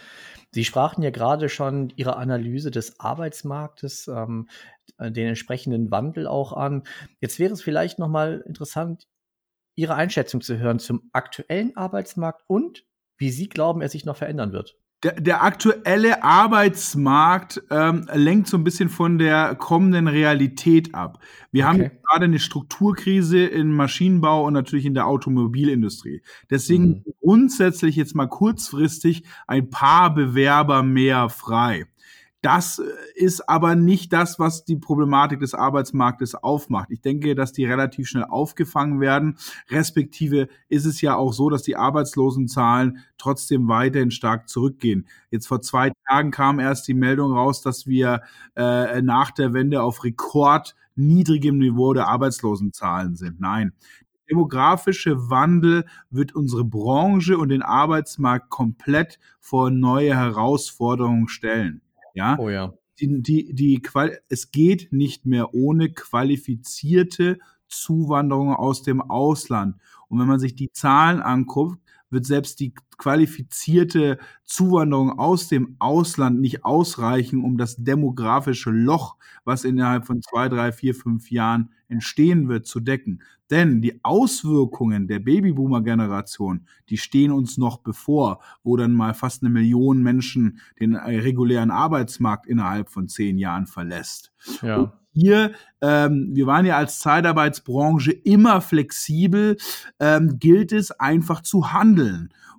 Sie 0.51 0.65
sprachen 0.65 1.03
ja 1.03 1.09
gerade 1.09 1.49
schon 1.49 1.91
Ihre 1.95 2.17
Analyse 2.17 2.71
des 2.71 2.99
Arbeitsmarktes, 2.99 4.07
ähm, 4.07 4.47
den 4.99 5.27
entsprechenden 5.27 5.91
Wandel 5.91 6.27
auch 6.27 6.53
an. 6.53 6.83
Jetzt 7.19 7.39
wäre 7.39 7.53
es 7.53 7.61
vielleicht 7.61 7.99
noch 7.99 8.09
mal 8.09 8.43
interessant, 8.47 9.07
Ihre 9.75 9.95
Einschätzung 9.95 10.41
zu 10.41 10.57
hören 10.57 10.79
zum 10.79 11.09
aktuellen 11.13 11.75
Arbeitsmarkt 11.75 12.43
und 12.47 12.85
wie 13.17 13.31
Sie 13.31 13.49
glauben, 13.49 13.81
er 13.81 13.89
sich 13.89 14.05
noch 14.05 14.17
verändern 14.17 14.53
wird 14.53 14.77
der, 15.03 15.19
der 15.19 15.43
aktuelle 15.43 16.23
Arbeitsmarkt 16.23 17.61
ähm, 17.69 18.07
lenkt 18.13 18.47
so 18.47 18.57
ein 18.57 18.63
bisschen 18.63 18.89
von 18.89 19.17
der 19.17 19.55
kommenden 19.55 20.07
Realität 20.07 20.95
ab. 20.95 21.19
Wir 21.51 21.65
okay. 21.65 21.69
haben 21.69 21.91
gerade 22.07 22.25
eine 22.25 22.39
Strukturkrise 22.39 23.45
im 23.45 23.75
Maschinenbau 23.75 24.45
und 24.45 24.53
natürlich 24.53 24.85
in 24.85 24.93
der 24.93 25.07
Automobilindustrie. 25.07 26.21
Deswegen 26.49 26.87
mhm. 26.87 27.03
grundsätzlich 27.21 27.95
jetzt 27.95 28.15
mal 28.15 28.27
kurzfristig 28.27 29.23
ein 29.45 29.69
paar 29.69 30.13
Bewerber 30.13 30.83
mehr 30.83 31.29
frei. 31.29 31.85
Das 32.43 32.79
äh, 32.79 32.83
ist 33.15 33.47
aber 33.49 33.75
nicht 33.75 34.11
das, 34.11 34.37
was 34.37 34.65
die 34.65 34.75
Problematik 34.75 35.39
des 35.39 35.53
Arbeitsmarktes 35.53 36.35
aufmacht. 36.35 36.91
Ich 36.91 36.99
denke, 36.99 37.35
dass 37.35 37.53
die 37.53 37.65
relativ 37.65 38.09
schnell 38.09 38.25
aufgefangen 38.25 38.99
werden. 38.99 39.37
Respektive 39.69 40.49
ist 40.67 40.85
es 40.85 40.99
ja 40.99 41.15
auch 41.15 41.31
so, 41.31 41.49
dass 41.49 41.63
die 41.63 41.77
Arbeitslosenzahlen 41.77 42.99
trotzdem 43.17 43.69
weiterhin 43.69 44.11
stark 44.11 44.49
zurückgehen. 44.49 45.07
Jetzt 45.31 45.47
vor 45.47 45.61
zwei 45.61 45.93
Tagen 46.09 46.31
kam 46.31 46.59
erst 46.59 46.85
die 46.89 46.93
Meldung 46.93 47.31
raus, 47.31 47.61
dass 47.61 47.87
wir 47.87 48.21
äh, 48.57 49.01
nach 49.01 49.31
der 49.31 49.53
Wende 49.53 49.81
auf 49.81 50.03
Rekord 50.03 50.75
niedrigem 50.95 51.57
Niveau 51.57 51.93
der 51.93 52.07
Arbeitslosenzahlen 52.09 53.15
sind. 53.15 53.39
Nein, 53.39 53.71
demografische 54.29 55.29
Wandel 55.29 55.85
wird 56.09 56.35
unsere 56.35 56.65
Branche 56.65 57.37
und 57.37 57.49
den 57.49 57.61
Arbeitsmarkt 57.61 58.49
komplett 58.49 59.17
vor 59.39 59.69
neue 59.71 60.13
Herausforderungen 60.13 61.29
stellen. 61.29 61.82
Ja. 62.13 62.37
Oh 62.39 62.49
ja. 62.49 62.73
Die, 62.99 63.21
die, 63.21 63.53
die 63.53 63.81
Qual 63.81 64.19
es 64.29 64.51
geht 64.51 64.93
nicht 64.93 65.25
mehr 65.25 65.53
ohne 65.53 65.91
qualifizierte 65.91 67.39
Zuwanderung 67.67 68.53
aus 68.53 68.83
dem 68.83 69.01
Ausland. 69.01 69.77
Und 70.07 70.19
wenn 70.19 70.27
man 70.27 70.39
sich 70.39 70.55
die 70.55 70.71
Zahlen 70.71 71.21
anguckt, 71.21 71.79
wird 72.13 72.25
selbst 72.25 72.59
die 72.59 72.73
qualifizierte 72.97 74.17
Zuwanderung 74.45 75.17
aus 75.19 75.47
dem 75.47 75.75
Ausland 75.79 76.39
nicht 76.39 76.63
ausreichen, 76.63 77.43
um 77.43 77.57
das 77.57 77.75
demografische 77.77 78.69
Loch, 78.69 79.17
was 79.43 79.65
innerhalb 79.65 80.05
von 80.05 80.21
zwei, 80.21 80.47
drei, 80.47 80.71
vier, 80.71 80.95
fünf 80.95 81.31
Jahren 81.31 81.71
entstehen 81.87 82.47
wird, 82.47 82.65
zu 82.65 82.79
decken. 82.79 83.21
Denn 83.51 83.81
die 83.81 84.03
Auswirkungen 84.03 85.07
der 85.07 85.19
Babyboomer-Generation, 85.19 86.65
die 86.89 86.97
stehen 86.97 87.31
uns 87.31 87.57
noch 87.57 87.77
bevor, 87.77 88.41
wo 88.63 88.77
dann 88.77 88.93
mal 88.93 89.13
fast 89.13 89.43
eine 89.43 89.49
Million 89.51 90.01
Menschen 90.01 90.59
den 90.79 90.95
regulären 90.95 91.69
Arbeitsmarkt 91.69 92.47
innerhalb 92.47 92.89
von 92.89 93.07
zehn 93.07 93.37
Jahren 93.37 93.67
verlässt. 93.67 94.31
Ja. 94.61 94.77
Und 94.77 94.91
hier, 95.13 95.51
ähm, 95.81 96.31
wir 96.33 96.47
waren 96.47 96.65
ja 96.65 96.77
als 96.77 96.99
Zeitarbeitsbranche 96.99 98.11
immer 98.11 98.61
flexibel, 98.61 99.57
ähm, 99.99 100.39
gilt 100.39 100.71
es 100.71 100.89
einfach 100.91 101.41
zu 101.41 101.71
handeln 101.71 102.02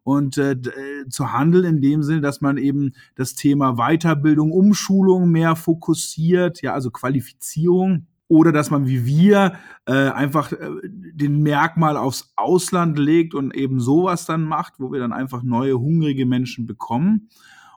und 0.04 0.38
äh, 0.38 0.52
äh, 0.52 1.08
zu 1.08 1.32
handeln 1.32 1.64
in 1.64 1.80
dem 1.80 2.02
Sinne, 2.02 2.20
dass 2.20 2.40
man 2.40 2.58
eben 2.58 2.92
das 3.16 3.34
Thema 3.34 3.76
Weiterbildung, 3.76 4.52
Umschulung 4.52 5.30
mehr 5.30 5.56
fokussiert, 5.56 6.62
ja, 6.62 6.74
also 6.74 6.90
Qualifizierung 6.90 8.06
oder 8.28 8.52
dass 8.52 8.70
man 8.70 8.86
wie 8.86 9.06
wir 9.06 9.54
äh, 9.86 9.92
einfach 9.92 10.52
äh, 10.52 10.68
den 10.82 11.42
Merkmal 11.42 11.96
aufs 11.96 12.32
Ausland 12.36 12.98
legt 12.98 13.34
und 13.34 13.54
eben 13.54 13.80
sowas 13.80 14.26
dann 14.26 14.44
macht, 14.44 14.74
wo 14.78 14.92
wir 14.92 15.00
dann 15.00 15.12
einfach 15.12 15.42
neue 15.42 15.78
hungrige 15.78 16.26
Menschen 16.26 16.66
bekommen. 16.66 17.28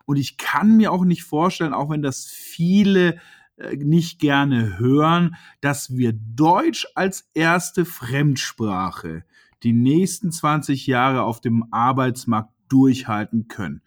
Und 0.05 0.17
ich 0.17 0.37
kann 0.37 0.77
mir 0.77 0.91
auch 0.91 1.03
nicht 1.03 1.23
vorstellen, 1.23 1.73
auch 1.73 1.89
wenn 1.89 2.01
das 2.01 2.25
viele 2.25 3.19
äh, 3.57 3.75
nicht 3.75 4.19
gerne 4.19 4.79
hören, 4.79 5.35
dass 5.61 5.95
wir 5.95 6.13
Deutsch 6.13 6.87
als 6.95 7.29
erste 7.33 7.85
Fremdsprache 7.85 9.23
die 9.63 9.73
nächsten 9.73 10.31
20 10.31 10.87
Jahre 10.87 11.23
auf 11.23 11.41
dem 11.41 11.65
Arbeitsmarkt 11.71 12.53
durchhalten 12.69 13.47
können. 13.47 13.81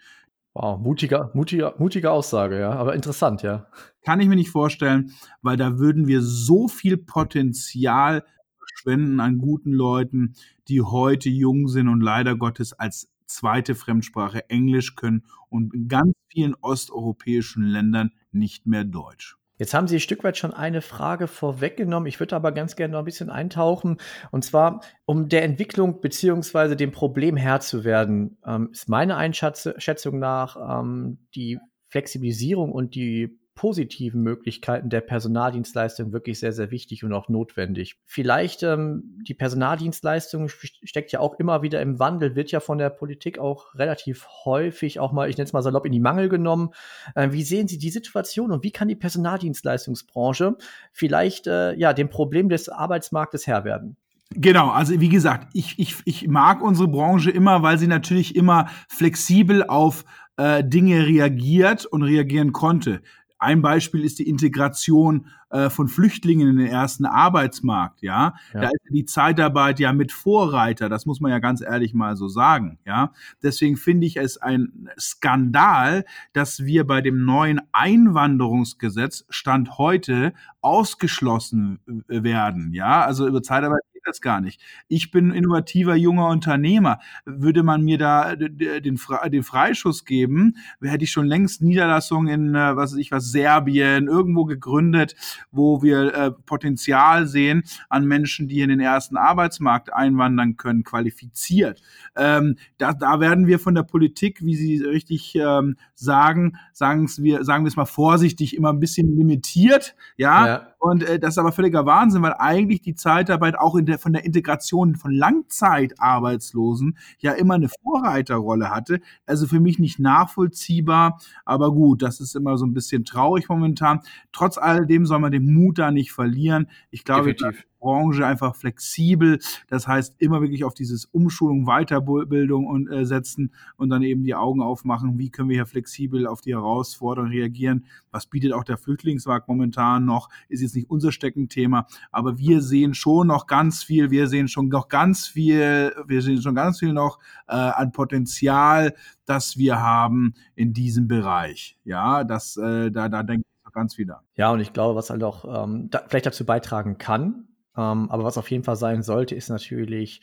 Wow, 0.54 0.80
mutiger, 0.80 1.30
mutiger, 1.34 1.74
mutige 1.78 2.10
Aussage, 2.10 2.58
ja, 2.58 2.72
aber 2.72 2.94
interessant, 2.94 3.42
ja. 3.42 3.66
Kann 4.02 4.20
ich 4.20 4.28
mir 4.28 4.34
nicht 4.34 4.50
vorstellen, 4.50 5.12
weil 5.42 5.56
da 5.56 5.78
würden 5.78 6.08
wir 6.08 6.22
so 6.22 6.66
viel 6.66 6.96
Potenzial 6.96 8.24
verschwenden 8.58 9.20
an 9.20 9.38
guten 9.38 9.72
Leuten, 9.72 10.34
die 10.68 10.82
heute 10.82 11.28
jung 11.28 11.68
sind 11.68 11.88
und 11.88 12.00
leider 12.00 12.36
Gottes 12.36 12.72
als 12.72 13.08
zweite 13.26 13.76
Fremdsprache 13.76 14.50
Englisch 14.50 14.96
können 14.96 15.24
und 15.48 15.72
in 15.72 15.88
ganz 15.88 16.14
vielen 16.28 16.54
osteuropäischen 16.56 17.62
Ländern 17.62 18.10
nicht 18.32 18.66
mehr 18.66 18.84
Deutsch. 18.84 19.39
Jetzt 19.60 19.74
haben 19.74 19.86
Sie 19.86 19.96
ein 19.96 20.00
Stück 20.00 20.24
weit 20.24 20.38
schon 20.38 20.54
eine 20.54 20.80
Frage 20.80 21.26
vorweggenommen. 21.26 22.06
Ich 22.06 22.18
würde 22.18 22.34
aber 22.34 22.50
ganz 22.50 22.76
gerne 22.76 22.92
noch 22.92 23.00
ein 23.00 23.04
bisschen 23.04 23.28
eintauchen. 23.28 23.98
Und 24.30 24.42
zwar, 24.42 24.80
um 25.04 25.28
der 25.28 25.42
Entwicklung 25.42 26.00
beziehungsweise 26.00 26.76
dem 26.76 26.92
Problem 26.92 27.36
Herr 27.36 27.60
zu 27.60 27.84
werden, 27.84 28.38
ähm, 28.46 28.70
ist 28.72 28.88
meine 28.88 29.16
Einschätzung 29.16 30.18
nach 30.18 30.56
ähm, 30.56 31.18
die 31.34 31.58
Flexibilisierung 31.88 32.72
und 32.72 32.94
die 32.94 33.38
positiven 33.60 34.22
Möglichkeiten 34.22 34.88
der 34.88 35.02
Personaldienstleistung 35.02 36.14
wirklich 36.14 36.40
sehr, 36.40 36.54
sehr 36.54 36.70
wichtig 36.70 37.04
und 37.04 37.12
auch 37.12 37.28
notwendig. 37.28 38.00
Vielleicht 38.06 38.62
ähm, 38.62 39.18
die 39.28 39.34
Personaldienstleistung 39.34 40.48
steckt 40.48 41.12
ja 41.12 41.20
auch 41.20 41.38
immer 41.38 41.60
wieder 41.60 41.82
im 41.82 41.98
Wandel, 41.98 42.36
wird 42.36 42.50
ja 42.52 42.60
von 42.60 42.78
der 42.78 42.88
Politik 42.88 43.38
auch 43.38 43.74
relativ 43.74 44.26
häufig 44.46 44.98
auch 44.98 45.12
mal, 45.12 45.28
ich 45.28 45.36
nenne 45.36 45.44
es 45.44 45.52
mal 45.52 45.60
salopp, 45.60 45.84
in 45.84 45.92
die 45.92 46.00
Mangel 46.00 46.30
genommen. 46.30 46.70
Äh, 47.14 47.32
wie 47.32 47.42
sehen 47.42 47.68
Sie 47.68 47.76
die 47.76 47.90
Situation 47.90 48.50
und 48.50 48.64
wie 48.64 48.70
kann 48.70 48.88
die 48.88 48.96
Personaldienstleistungsbranche 48.96 50.56
vielleicht 50.90 51.46
äh, 51.46 51.74
ja 51.74 51.92
dem 51.92 52.08
Problem 52.08 52.48
des 52.48 52.70
Arbeitsmarktes 52.70 53.46
Herr 53.46 53.64
werden? 53.64 53.98
Genau, 54.30 54.70
also 54.70 54.98
wie 55.00 55.08
gesagt, 55.10 55.48
ich, 55.52 55.78
ich, 55.78 55.96
ich 56.06 56.28
mag 56.28 56.62
unsere 56.62 56.88
Branche 56.88 57.30
immer, 57.30 57.62
weil 57.62 57.78
sie 57.78 57.88
natürlich 57.88 58.36
immer 58.36 58.70
flexibel 58.88 59.64
auf 59.64 60.04
äh, 60.40 60.64
Dinge 60.64 61.06
reagiert 61.06 61.84
und 61.84 62.02
reagieren 62.02 62.52
konnte. 62.52 63.02
Ein 63.40 63.62
Beispiel 63.62 64.04
ist 64.04 64.18
die 64.18 64.28
Integration 64.28 65.26
äh, 65.50 65.70
von 65.70 65.88
Flüchtlingen 65.88 66.48
in 66.48 66.56
den 66.58 66.66
ersten 66.66 67.06
Arbeitsmarkt, 67.06 68.02
ja? 68.02 68.34
ja. 68.52 68.60
Da 68.60 68.68
ist 68.68 68.84
die 68.90 69.06
Zeitarbeit 69.06 69.80
ja 69.80 69.92
mit 69.92 70.12
Vorreiter, 70.12 70.88
das 70.88 71.06
muss 71.06 71.20
man 71.20 71.32
ja 71.32 71.38
ganz 71.38 71.60
ehrlich 71.60 71.94
mal 71.94 72.16
so 72.16 72.28
sagen, 72.28 72.78
ja? 72.84 73.12
Deswegen 73.42 73.76
finde 73.76 74.06
ich 74.06 74.16
es 74.16 74.36
ein 74.36 74.88
Skandal, 74.98 76.04
dass 76.34 76.64
wir 76.64 76.86
bei 76.86 77.00
dem 77.00 77.24
neuen 77.24 77.60
Einwanderungsgesetz 77.72 79.24
Stand 79.30 79.78
heute 79.78 80.34
ausgeschlossen 80.60 81.80
werden, 82.06 82.72
ja? 82.74 83.04
Also 83.04 83.26
über 83.26 83.42
Zeitarbeit 83.42 83.80
geht 84.00 84.08
das 84.08 84.20
gar 84.20 84.40
nicht. 84.40 84.60
Ich 84.88 85.10
bin 85.10 85.30
innovativer 85.30 85.94
junger 85.94 86.28
Unternehmer. 86.28 87.00
Würde 87.24 87.62
man 87.62 87.82
mir 87.82 87.98
da 87.98 88.34
den, 88.36 88.58
den 88.58 89.42
Freischuss 89.42 90.04
geben, 90.04 90.56
hätte 90.82 91.04
ich 91.04 91.10
schon 91.10 91.26
längst 91.26 91.62
Niederlassungen 91.62 92.28
in, 92.28 92.54
äh, 92.54 92.76
was 92.76 92.92
weiß 92.92 92.98
ich 92.98 93.12
was, 93.12 93.30
Serbien, 93.30 94.08
irgendwo 94.08 94.44
gegründet, 94.44 95.14
wo 95.50 95.82
wir 95.82 96.14
äh, 96.14 96.30
Potenzial 96.30 97.26
sehen 97.26 97.62
an 97.88 98.06
Menschen, 98.06 98.48
die 98.48 98.60
in 98.60 98.70
den 98.70 98.80
ersten 98.80 99.16
Arbeitsmarkt 99.16 99.92
einwandern 99.92 100.56
können, 100.56 100.82
qualifiziert. 100.82 101.82
Ähm, 102.16 102.56
da, 102.78 102.92
da 102.92 103.20
werden 103.20 103.46
wir 103.46 103.58
von 103.58 103.74
der 103.74 103.82
Politik, 103.82 104.44
wie 104.44 104.56
Sie 104.56 104.82
richtig 104.82 105.34
ähm, 105.34 105.76
sagen, 105.94 106.56
sagen 106.72 107.08
wir, 107.18 107.44
sagen 107.44 107.64
wir 107.64 107.68
es 107.68 107.76
mal 107.76 107.84
vorsichtig, 107.84 108.56
immer 108.56 108.72
ein 108.72 108.80
bisschen 108.80 109.14
limitiert, 109.16 109.94
ja. 110.16 110.46
ja. 110.46 110.69
Und 110.80 111.02
äh, 111.02 111.18
das 111.18 111.34
ist 111.34 111.38
aber 111.38 111.52
völliger 111.52 111.84
Wahnsinn, 111.84 112.22
weil 112.22 112.34
eigentlich 112.38 112.80
die 112.80 112.94
Zeitarbeit 112.94 113.58
auch 113.58 113.76
in 113.76 113.84
der, 113.84 113.98
von 113.98 114.14
der 114.14 114.24
Integration 114.24 114.96
von 114.96 115.12
Langzeitarbeitslosen 115.12 116.96
ja 117.18 117.32
immer 117.32 117.54
eine 117.54 117.68
Vorreiterrolle 117.68 118.70
hatte. 118.70 119.00
Also 119.26 119.46
für 119.46 119.60
mich 119.60 119.78
nicht 119.78 119.98
nachvollziehbar, 119.98 121.20
aber 121.44 121.72
gut, 121.72 122.00
das 122.00 122.20
ist 122.20 122.34
immer 122.34 122.56
so 122.56 122.64
ein 122.64 122.72
bisschen 122.72 123.04
traurig 123.04 123.50
momentan. 123.50 124.00
Trotz 124.32 124.56
alledem 124.56 125.04
soll 125.04 125.18
man 125.18 125.32
den 125.32 125.52
Mut 125.52 125.78
da 125.78 125.90
nicht 125.90 126.12
verlieren. 126.12 126.66
Ich 126.90 127.04
glaube, 127.04 127.34
Definitiv. 127.34 127.66
Branche 127.80 128.24
einfach 128.24 128.54
flexibel. 128.54 129.40
Das 129.68 129.88
heißt, 129.88 130.14
immer 130.18 130.40
wirklich 130.40 130.64
auf 130.64 130.74
dieses 130.74 131.06
Umschulung, 131.06 131.64
Weiterbildung 131.64 132.66
und 132.66 132.88
äh, 132.88 133.04
setzen 133.04 133.52
und 133.76 133.90
dann 133.90 134.02
eben 134.02 134.22
die 134.22 134.34
Augen 134.34 134.62
aufmachen, 134.62 135.18
wie 135.18 135.30
können 135.30 135.48
wir 135.48 135.56
hier 135.56 135.66
flexibel 135.66 136.26
auf 136.26 136.40
die 136.40 136.54
Herausforderungen 136.54 137.32
reagieren. 137.32 137.86
Was 138.10 138.26
bietet 138.26 138.52
auch 138.52 138.64
der 138.64 138.76
Flüchtlingsmarkt 138.76 139.48
momentan 139.48 140.04
noch? 140.04 140.28
Ist 140.48 140.62
jetzt 140.62 140.76
nicht 140.76 140.90
unser 140.90 141.10
Steckenthema, 141.10 141.86
aber 142.12 142.38
wir 142.38 142.62
sehen 142.62 142.94
schon 142.94 143.26
noch 143.26 143.46
ganz 143.46 143.82
viel, 143.82 144.10
wir 144.10 144.28
sehen 144.28 144.48
schon 144.48 144.68
noch 144.68 144.88
ganz 144.88 145.26
viel, 145.26 145.92
wir 146.06 146.22
sehen 146.22 146.40
schon 146.40 146.54
ganz 146.54 146.78
viel 146.78 146.92
noch 146.92 147.18
äh, 147.48 147.54
an 147.54 147.92
Potenzial, 147.92 148.94
das 149.24 149.56
wir 149.56 149.80
haben 149.80 150.34
in 150.54 150.72
diesem 150.72 151.08
Bereich. 151.08 151.78
Ja, 151.84 152.24
das, 152.24 152.56
äh, 152.56 152.90
da, 152.90 153.08
da 153.08 153.22
denke 153.22 153.44
ich 153.46 153.72
ganz 153.72 153.94
viel 153.94 154.10
an. 154.10 154.20
Ja, 154.34 154.50
und 154.50 154.60
ich 154.60 154.72
glaube, 154.72 154.96
was 154.96 155.10
halt 155.10 155.22
auch 155.22 155.64
ähm, 155.64 155.88
da, 155.90 156.02
vielleicht 156.08 156.26
dazu 156.26 156.44
beitragen 156.44 156.98
kann, 156.98 157.46
ähm, 157.80 158.10
aber 158.10 158.24
was 158.24 158.38
auf 158.38 158.50
jeden 158.50 158.64
Fall 158.64 158.76
sein 158.76 159.02
sollte, 159.02 159.34
ist 159.34 159.48
natürlich 159.48 160.20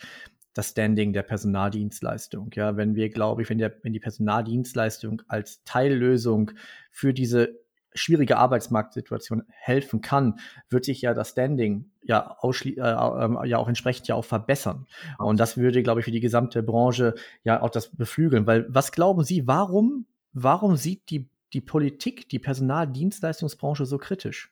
das 0.53 0.69
Standing 0.69 1.13
der 1.13 1.23
Personaldienstleistung. 1.23 2.49
Ja, 2.53 2.77
wenn 2.77 2.95
wir, 2.95 3.09
glaube 3.09 3.41
ich, 3.41 3.49
wenn, 3.49 3.57
der, 3.57 3.73
wenn 3.83 3.93
die 3.93 3.99
Personaldienstleistung 3.99 5.21
als 5.27 5.63
Teillösung 5.63 6.51
für 6.89 7.13
diese 7.13 7.59
schwierige 7.93 8.37
Arbeitsmarktsituation 8.37 9.43
helfen 9.49 10.01
kann, 10.01 10.39
wird 10.69 10.85
sich 10.85 11.01
ja 11.01 11.13
das 11.13 11.29
Standing 11.29 11.91
ja, 12.03 12.37
äh, 12.43 12.69
ähm, 12.77 13.39
ja 13.45 13.57
auch 13.57 13.67
entsprechend 13.67 14.07
ja 14.07 14.15
auch 14.15 14.25
verbessern. 14.25 14.87
Und 15.17 15.39
das 15.39 15.57
würde, 15.57 15.83
glaube 15.83 15.99
ich, 15.99 16.05
für 16.05 16.11
die 16.11 16.19
gesamte 16.19 16.63
Branche 16.63 17.15
ja 17.43 17.61
auch 17.61 17.69
das 17.69 17.95
beflügeln. 17.95 18.47
Weil 18.47 18.65
was 18.69 18.91
glauben 18.91 19.23
Sie, 19.23 19.47
warum, 19.47 20.05
warum 20.33 20.75
sieht 20.75 21.09
die, 21.09 21.29
die 21.53 21.61
Politik 21.61 22.29
die 22.29 22.39
Personaldienstleistungsbranche 22.39 23.85
so 23.85 23.97
kritisch? 23.97 24.49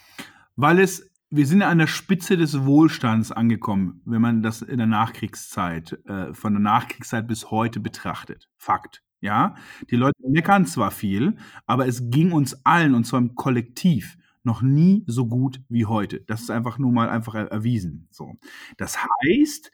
Weil 0.56 0.80
es 0.80 1.12
wir 1.30 1.48
sind 1.48 1.62
an 1.62 1.80
der 1.80 1.88
Spitze 1.88 2.38
des 2.38 2.66
Wohlstands 2.66 3.32
angekommen, 3.32 4.02
wenn 4.06 4.22
man 4.22 4.42
das 4.42 4.62
in 4.62 4.78
der 4.78 4.88
Nachkriegszeit, 4.88 6.00
äh, 6.06 6.34
von 6.34 6.54
der 6.54 6.62
Nachkriegszeit 6.62 7.28
bis 7.28 7.52
heute 7.52 7.80
betrachtet. 7.80 8.50
Fakt. 8.58 9.02
Ja, 9.22 9.56
die 9.90 9.96
Leute 9.96 10.20
meckern 10.28 10.66
zwar 10.68 10.92
viel, 10.92 11.38
aber 11.66 11.88
es 11.88 12.12
ging 12.12 12.32
uns 12.32 12.64
allen, 12.66 12.94
und 12.94 13.06
zwar 13.06 13.20
im 13.20 13.34
Kollektiv, 13.34 14.18
noch 14.44 14.62
nie 14.62 15.04
so 15.08 15.26
gut 15.26 15.62
wie 15.68 15.86
heute. 15.86 16.20
Das 16.22 16.42
ist 16.42 16.52
einfach 16.52 16.78
nur 16.78 16.92
mal 16.92 17.10
einfach 17.10 17.34
erwiesen. 17.34 18.08
So. 18.12 18.36
Das 18.78 19.00
heißt, 19.00 19.72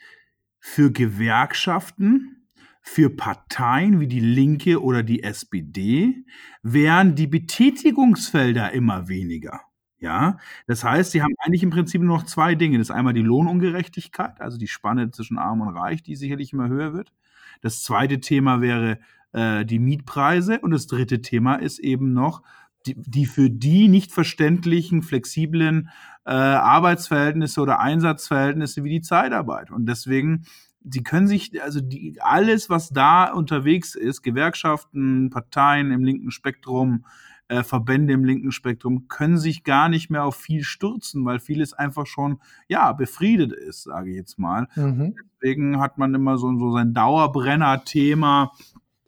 für 0.59 0.91
Gewerkschaften, 0.91 2.47
für 2.81 3.09
Parteien 3.09 3.99
wie 3.99 4.07
die 4.07 4.21
Linke 4.21 4.81
oder 4.81 5.03
die 5.03 5.23
SPD 5.23 6.23
wären 6.63 7.15
die 7.15 7.27
Betätigungsfelder 7.27 8.71
immer 8.71 9.09
weniger. 9.09 9.61
Ja, 10.01 10.37
das 10.65 10.83
heißt, 10.83 11.11
sie 11.11 11.21
haben 11.21 11.35
eigentlich 11.37 11.61
im 11.61 11.69
Prinzip 11.69 12.01
nur 12.01 12.17
noch 12.17 12.25
zwei 12.25 12.55
Dinge. 12.55 12.79
Das 12.79 12.87
ist 12.87 12.95
einmal 12.95 13.13
die 13.13 13.21
Lohnungerechtigkeit, 13.21 14.41
also 14.41 14.57
die 14.57 14.67
Spanne 14.67 15.11
zwischen 15.11 15.37
Arm 15.37 15.61
und 15.61 15.77
Reich, 15.77 16.01
die 16.01 16.15
sicherlich 16.15 16.53
immer 16.53 16.69
höher 16.69 16.93
wird. 16.93 17.13
Das 17.61 17.83
zweite 17.83 18.19
Thema 18.19 18.61
wäre 18.61 18.97
äh, 19.31 19.63
die 19.63 19.77
Mietpreise 19.77 20.59
und 20.59 20.71
das 20.71 20.87
dritte 20.87 21.21
Thema 21.21 21.55
ist 21.55 21.77
eben 21.77 22.13
noch 22.13 22.41
die, 22.87 22.95
die 22.97 23.27
für 23.27 23.51
die 23.51 23.87
nicht 23.89 24.11
verständlichen, 24.11 25.03
flexiblen 25.03 25.89
äh, 26.25 26.31
Arbeitsverhältnisse 26.31 27.61
oder 27.61 27.79
Einsatzverhältnisse 27.79 28.83
wie 28.83 28.89
die 28.89 29.01
Zeitarbeit. 29.01 29.69
Und 29.69 29.85
deswegen 29.85 30.45
sie 30.83 31.03
können 31.03 31.27
sich, 31.27 31.61
also 31.61 31.79
die, 31.79 32.17
alles, 32.21 32.71
was 32.71 32.89
da 32.89 33.31
unterwegs 33.31 33.93
ist, 33.93 34.23
Gewerkschaften, 34.23 35.29
Parteien 35.29 35.91
im 35.91 36.03
linken 36.03 36.31
Spektrum, 36.31 37.05
äh, 37.51 37.63
Verbände 37.63 38.13
im 38.13 38.23
linken 38.23 38.53
Spektrum 38.53 39.09
können 39.09 39.37
sich 39.37 39.65
gar 39.65 39.89
nicht 39.89 40.09
mehr 40.09 40.23
auf 40.23 40.37
viel 40.37 40.63
stürzen, 40.63 41.25
weil 41.25 41.39
vieles 41.39 41.73
einfach 41.73 42.07
schon, 42.07 42.39
ja, 42.69 42.93
befriedet 42.93 43.51
ist, 43.51 43.83
sage 43.83 44.11
ich 44.11 44.15
jetzt 44.15 44.39
mal. 44.39 44.69
Mhm. 44.75 45.15
Deswegen 45.33 45.81
hat 45.81 45.97
man 45.97 46.15
immer 46.15 46.37
so, 46.37 46.57
so 46.57 46.71
sein 46.71 46.93
Dauerbrenner-Thema, 46.93 48.53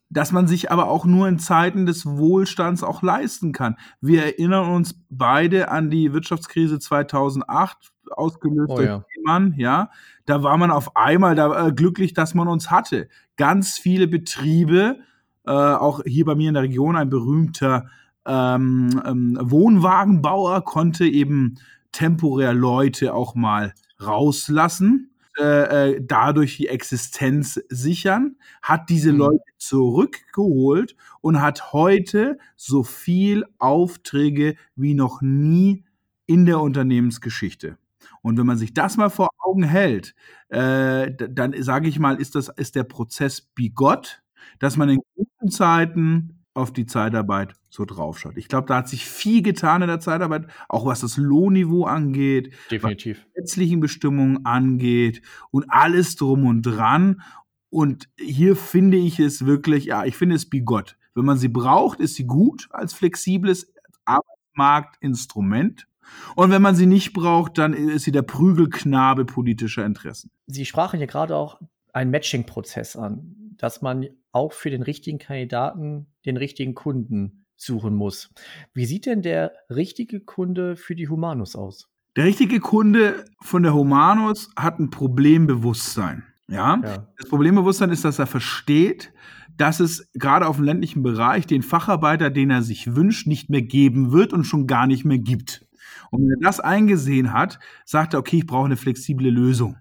das 0.09 0.33
man 0.33 0.47
sich 0.47 0.71
aber 0.71 0.89
auch 0.89 1.05
nur 1.05 1.29
in 1.29 1.39
Zeiten 1.39 1.85
des 1.85 2.05
Wohlstands 2.05 2.83
auch 2.83 3.01
leisten 3.01 3.53
kann. 3.53 3.77
Wir 4.01 4.25
erinnern 4.25 4.69
uns 4.71 4.99
beide 5.09 5.71
an 5.71 5.89
die 5.89 6.11
Wirtschaftskrise 6.11 6.79
2008, 6.79 7.93
ausgelöst 8.11 8.73
oh, 8.73 8.81
ja. 8.81 9.05
Mann, 9.23 9.53
ja. 9.55 9.89
Da 10.25 10.43
war 10.43 10.57
man 10.57 10.69
auf 10.69 10.97
einmal 10.97 11.35
da, 11.35 11.67
äh, 11.67 11.71
glücklich, 11.71 12.13
dass 12.13 12.33
man 12.33 12.49
uns 12.49 12.69
hatte. 12.69 13.07
Ganz 13.37 13.77
viele 13.77 14.07
Betriebe, 14.07 14.97
äh, 15.45 15.51
auch 15.51 16.01
hier 16.05 16.25
bei 16.25 16.35
mir 16.35 16.49
in 16.49 16.55
der 16.55 16.63
Region 16.63 16.97
ein 16.97 17.09
berühmter 17.09 17.85
ähm, 18.25 19.01
ähm, 19.05 19.37
Wohnwagenbauer 19.41 20.63
konnte 20.63 21.05
eben 21.05 21.55
temporär 21.91 22.53
Leute 22.53 23.13
auch 23.13 23.35
mal 23.35 23.73
rauslassen, 24.01 25.13
äh, 25.39 25.93
äh, 25.93 26.01
dadurch 26.05 26.57
die 26.57 26.67
Existenz 26.67 27.59
sichern, 27.69 28.35
hat 28.61 28.89
diese 28.89 29.11
mhm. 29.11 29.17
Leute 29.17 29.43
zurückgeholt 29.57 30.95
und 31.21 31.41
hat 31.41 31.73
heute 31.73 32.37
so 32.55 32.83
viel 32.83 33.43
Aufträge 33.57 34.55
wie 34.75 34.93
noch 34.93 35.21
nie 35.21 35.85
in 36.27 36.45
der 36.45 36.59
Unternehmensgeschichte. 36.59 37.77
Und 38.21 38.37
wenn 38.37 38.45
man 38.45 38.57
sich 38.57 38.73
das 38.73 38.95
mal 38.95 39.09
vor 39.09 39.29
Augen 39.39 39.63
hält, 39.63 40.13
äh, 40.49 41.11
dann 41.11 41.55
sage 41.61 41.87
ich 41.87 41.99
mal, 41.99 42.21
ist 42.21 42.35
das 42.35 42.49
ist 42.49 42.75
der 42.75 42.83
Prozess 42.83 43.41
bigott, 43.41 44.21
dass 44.59 44.77
man 44.77 44.89
in 44.89 44.99
guten 45.15 45.49
Zeiten 45.49 46.42
auf 46.53 46.71
die 46.71 46.85
Zeitarbeit 46.85 47.53
so 47.69 47.85
draufschaut. 47.85 48.37
Ich 48.37 48.47
glaube, 48.47 48.67
da 48.67 48.77
hat 48.77 48.87
sich 48.87 49.05
viel 49.05 49.41
getan 49.41 49.81
in 49.81 49.87
der 49.87 49.99
Zeitarbeit, 49.99 50.47
auch 50.69 50.85
was 50.85 51.01
das 51.01 51.17
Lohnniveau 51.17 51.85
angeht, 51.85 52.53
Definitiv. 52.69 53.17
was 53.17 53.25
die 53.25 53.33
gesetzlichen 53.33 53.79
Bestimmungen 53.79 54.45
angeht 54.45 55.21
und 55.51 55.65
alles 55.69 56.15
drum 56.15 56.45
und 56.45 56.61
dran. 56.61 57.21
Und 57.69 58.09
hier 58.19 58.55
finde 58.55 58.97
ich 58.97 59.19
es 59.19 59.45
wirklich, 59.45 59.85
ja, 59.85 60.05
ich 60.05 60.15
finde 60.15 60.35
es 60.35 60.49
bigott. 60.49 60.97
Wenn 61.15 61.25
man 61.25 61.37
sie 61.37 61.47
braucht, 61.47 61.99
ist 61.99 62.15
sie 62.15 62.25
gut 62.25 62.67
als 62.71 62.93
flexibles 62.93 63.73
Arbeitsmarktinstrument. 64.05 65.87
Und 66.35 66.51
wenn 66.51 66.61
man 66.61 66.75
sie 66.75 66.85
nicht 66.85 67.13
braucht, 67.13 67.57
dann 67.57 67.73
ist 67.73 68.03
sie 68.03 68.11
der 68.11 68.21
Prügelknabe 68.21 69.25
politischer 69.25 69.85
Interessen. 69.85 70.29
Sie 70.47 70.65
sprachen 70.65 70.99
ja 70.99 71.05
gerade 71.05 71.35
auch 71.35 71.59
einen 71.93 72.11
Matching-Prozess 72.11 72.95
an, 72.95 73.55
dass 73.57 73.81
man 73.81 74.07
auch 74.33 74.51
für 74.51 74.69
den 74.69 74.81
richtigen 74.81 75.19
Kandidaten 75.19 76.07
den 76.25 76.37
richtigen 76.37 76.75
Kunden 76.75 77.45
suchen 77.55 77.95
muss. 77.95 78.33
Wie 78.73 78.85
sieht 78.85 79.05
denn 79.05 79.21
der 79.21 79.53
richtige 79.69 80.19
Kunde 80.19 80.75
für 80.75 80.95
die 80.95 81.07
Humanus 81.07 81.55
aus? 81.55 81.89
Der 82.15 82.25
richtige 82.25 82.59
Kunde 82.59 83.25
von 83.41 83.63
der 83.63 83.73
Humanus 83.73 84.51
hat 84.57 84.79
ein 84.79 84.89
Problembewusstsein. 84.89 86.23
Ja? 86.47 86.79
ja? 86.83 87.07
Das 87.17 87.29
Problembewusstsein 87.29 87.89
ist, 87.89 88.05
dass 88.05 88.19
er 88.19 88.27
versteht, 88.27 89.13
dass 89.57 89.79
es 89.79 90.11
gerade 90.13 90.47
auf 90.47 90.57
dem 90.57 90.65
ländlichen 90.65 91.03
Bereich 91.03 91.47
den 91.47 91.61
Facharbeiter, 91.61 92.29
den 92.29 92.49
er 92.49 92.61
sich 92.61 92.95
wünscht, 92.95 93.27
nicht 93.27 93.49
mehr 93.49 93.61
geben 93.61 94.11
wird 94.11 94.33
und 94.33 94.43
schon 94.43 94.67
gar 94.67 94.87
nicht 94.87 95.05
mehr 95.05 95.19
gibt. 95.19 95.65
Und 96.11 96.21
wenn 96.21 96.41
er 96.41 96.47
das 96.47 96.59
eingesehen 96.59 97.33
hat, 97.33 97.59
sagt 97.85 98.13
er, 98.13 98.19
okay, 98.19 98.37
ich 98.37 98.47
brauche 98.47 98.65
eine 98.65 98.77
flexible 98.77 99.29
Lösung. 99.29 99.77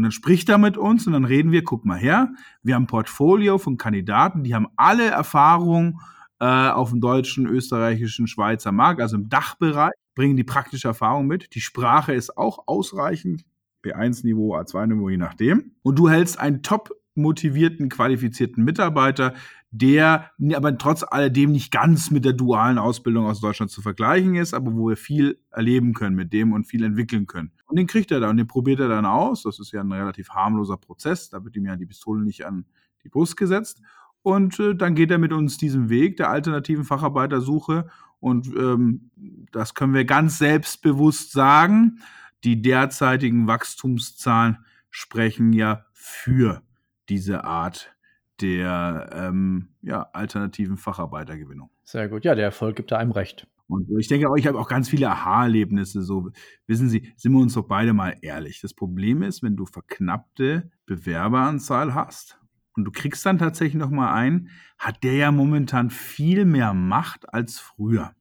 Und 0.00 0.04
dann 0.04 0.12
spricht 0.12 0.48
er 0.48 0.56
mit 0.56 0.78
uns 0.78 1.06
und 1.06 1.12
dann 1.12 1.26
reden 1.26 1.52
wir, 1.52 1.62
guck 1.62 1.84
mal 1.84 1.98
her, 1.98 2.32
wir 2.62 2.74
haben 2.74 2.84
ein 2.84 2.86
Portfolio 2.86 3.58
von 3.58 3.76
Kandidaten, 3.76 4.44
die 4.44 4.54
haben 4.54 4.68
alle 4.76 5.04
Erfahrung 5.04 6.00
äh, 6.38 6.46
auf 6.46 6.88
dem 6.88 7.02
deutschen, 7.02 7.46
österreichischen, 7.46 8.26
Schweizer 8.26 8.72
Markt, 8.72 9.02
also 9.02 9.16
im 9.16 9.28
Dachbereich, 9.28 9.92
bringen 10.14 10.38
die 10.38 10.44
praktische 10.44 10.88
Erfahrung 10.88 11.26
mit. 11.26 11.54
Die 11.54 11.60
Sprache 11.60 12.14
ist 12.14 12.38
auch 12.38 12.66
ausreichend, 12.66 13.42
B1-Niveau, 13.84 14.56
A2-Niveau, 14.56 15.10
je 15.10 15.18
nachdem. 15.18 15.72
Und 15.82 15.98
du 15.98 16.08
hältst 16.08 16.40
einen 16.40 16.62
top 16.62 16.92
motivierten, 17.14 17.90
qualifizierten 17.90 18.64
Mitarbeiter, 18.64 19.34
der 19.70 20.30
aber 20.54 20.78
trotz 20.78 21.04
alledem 21.06 21.52
nicht 21.52 21.70
ganz 21.70 22.10
mit 22.10 22.24
der 22.24 22.32
dualen 22.32 22.78
Ausbildung 22.78 23.26
aus 23.26 23.42
Deutschland 23.42 23.70
zu 23.70 23.82
vergleichen 23.82 24.34
ist, 24.34 24.54
aber 24.54 24.72
wo 24.74 24.88
wir 24.88 24.96
viel 24.96 25.38
erleben 25.50 25.92
können 25.92 26.16
mit 26.16 26.32
dem 26.32 26.54
und 26.54 26.64
viel 26.64 26.84
entwickeln 26.84 27.26
können. 27.26 27.52
Und 27.70 27.76
den 27.76 27.86
kriegt 27.86 28.10
er 28.10 28.18
dann 28.18 28.30
und 28.30 28.36
den 28.36 28.48
probiert 28.48 28.80
er 28.80 28.88
dann 28.88 29.06
aus. 29.06 29.44
Das 29.44 29.60
ist 29.60 29.70
ja 29.70 29.80
ein 29.80 29.92
relativ 29.92 30.30
harmloser 30.30 30.76
Prozess. 30.76 31.30
Da 31.30 31.44
wird 31.44 31.54
ihm 31.54 31.66
ja 31.66 31.76
die 31.76 31.86
Pistole 31.86 32.20
nicht 32.24 32.44
an 32.44 32.64
die 33.04 33.08
Brust 33.08 33.36
gesetzt. 33.36 33.80
Und 34.22 34.58
äh, 34.58 34.74
dann 34.74 34.96
geht 34.96 35.12
er 35.12 35.18
mit 35.18 35.32
uns 35.32 35.56
diesen 35.56 35.88
Weg 35.88 36.16
der 36.16 36.30
alternativen 36.30 36.82
Facharbeitersuche. 36.84 37.88
Und 38.18 38.48
ähm, 38.48 39.12
das 39.52 39.74
können 39.74 39.94
wir 39.94 40.04
ganz 40.04 40.38
selbstbewusst 40.38 41.30
sagen. 41.30 42.00
Die 42.42 42.60
derzeitigen 42.60 43.46
Wachstumszahlen 43.46 44.58
sprechen 44.90 45.52
ja 45.52 45.84
für 45.92 46.62
diese 47.08 47.44
Art 47.44 47.94
der 48.40 49.10
ähm, 49.12 49.68
ja, 49.80 50.08
alternativen 50.12 50.76
Facharbeitergewinnung. 50.76 51.70
Sehr 51.84 52.08
gut. 52.08 52.24
Ja, 52.24 52.34
der 52.34 52.46
Erfolg 52.46 52.74
gibt 52.74 52.90
da 52.90 52.96
einem 52.96 53.12
recht. 53.12 53.46
Und 53.70 53.88
ich 53.98 54.08
denke 54.08 54.28
auch, 54.28 54.36
ich 54.36 54.48
habe 54.48 54.58
auch 54.58 54.68
ganz 54.68 54.88
viele 54.88 55.08
Aha-Erlebnisse. 55.10 56.02
So, 56.02 56.30
wissen 56.66 56.88
Sie, 56.88 57.12
sind 57.16 57.32
wir 57.32 57.38
uns 57.38 57.54
doch 57.54 57.68
beide 57.68 57.92
mal 57.92 58.16
ehrlich. 58.20 58.60
Das 58.60 58.74
Problem 58.74 59.22
ist, 59.22 59.44
wenn 59.44 59.56
du 59.56 59.64
verknappte 59.64 60.72
Bewerberanzahl 60.86 61.94
hast 61.94 62.40
und 62.74 62.84
du 62.84 62.90
kriegst 62.90 63.24
dann 63.24 63.38
tatsächlich 63.38 63.80
noch 63.80 63.90
mal 63.90 64.12
ein, 64.12 64.48
hat 64.76 65.04
der 65.04 65.14
ja 65.14 65.30
momentan 65.30 65.90
viel 65.90 66.44
mehr 66.46 66.74
Macht 66.74 67.32
als 67.32 67.60
früher. 67.60 68.12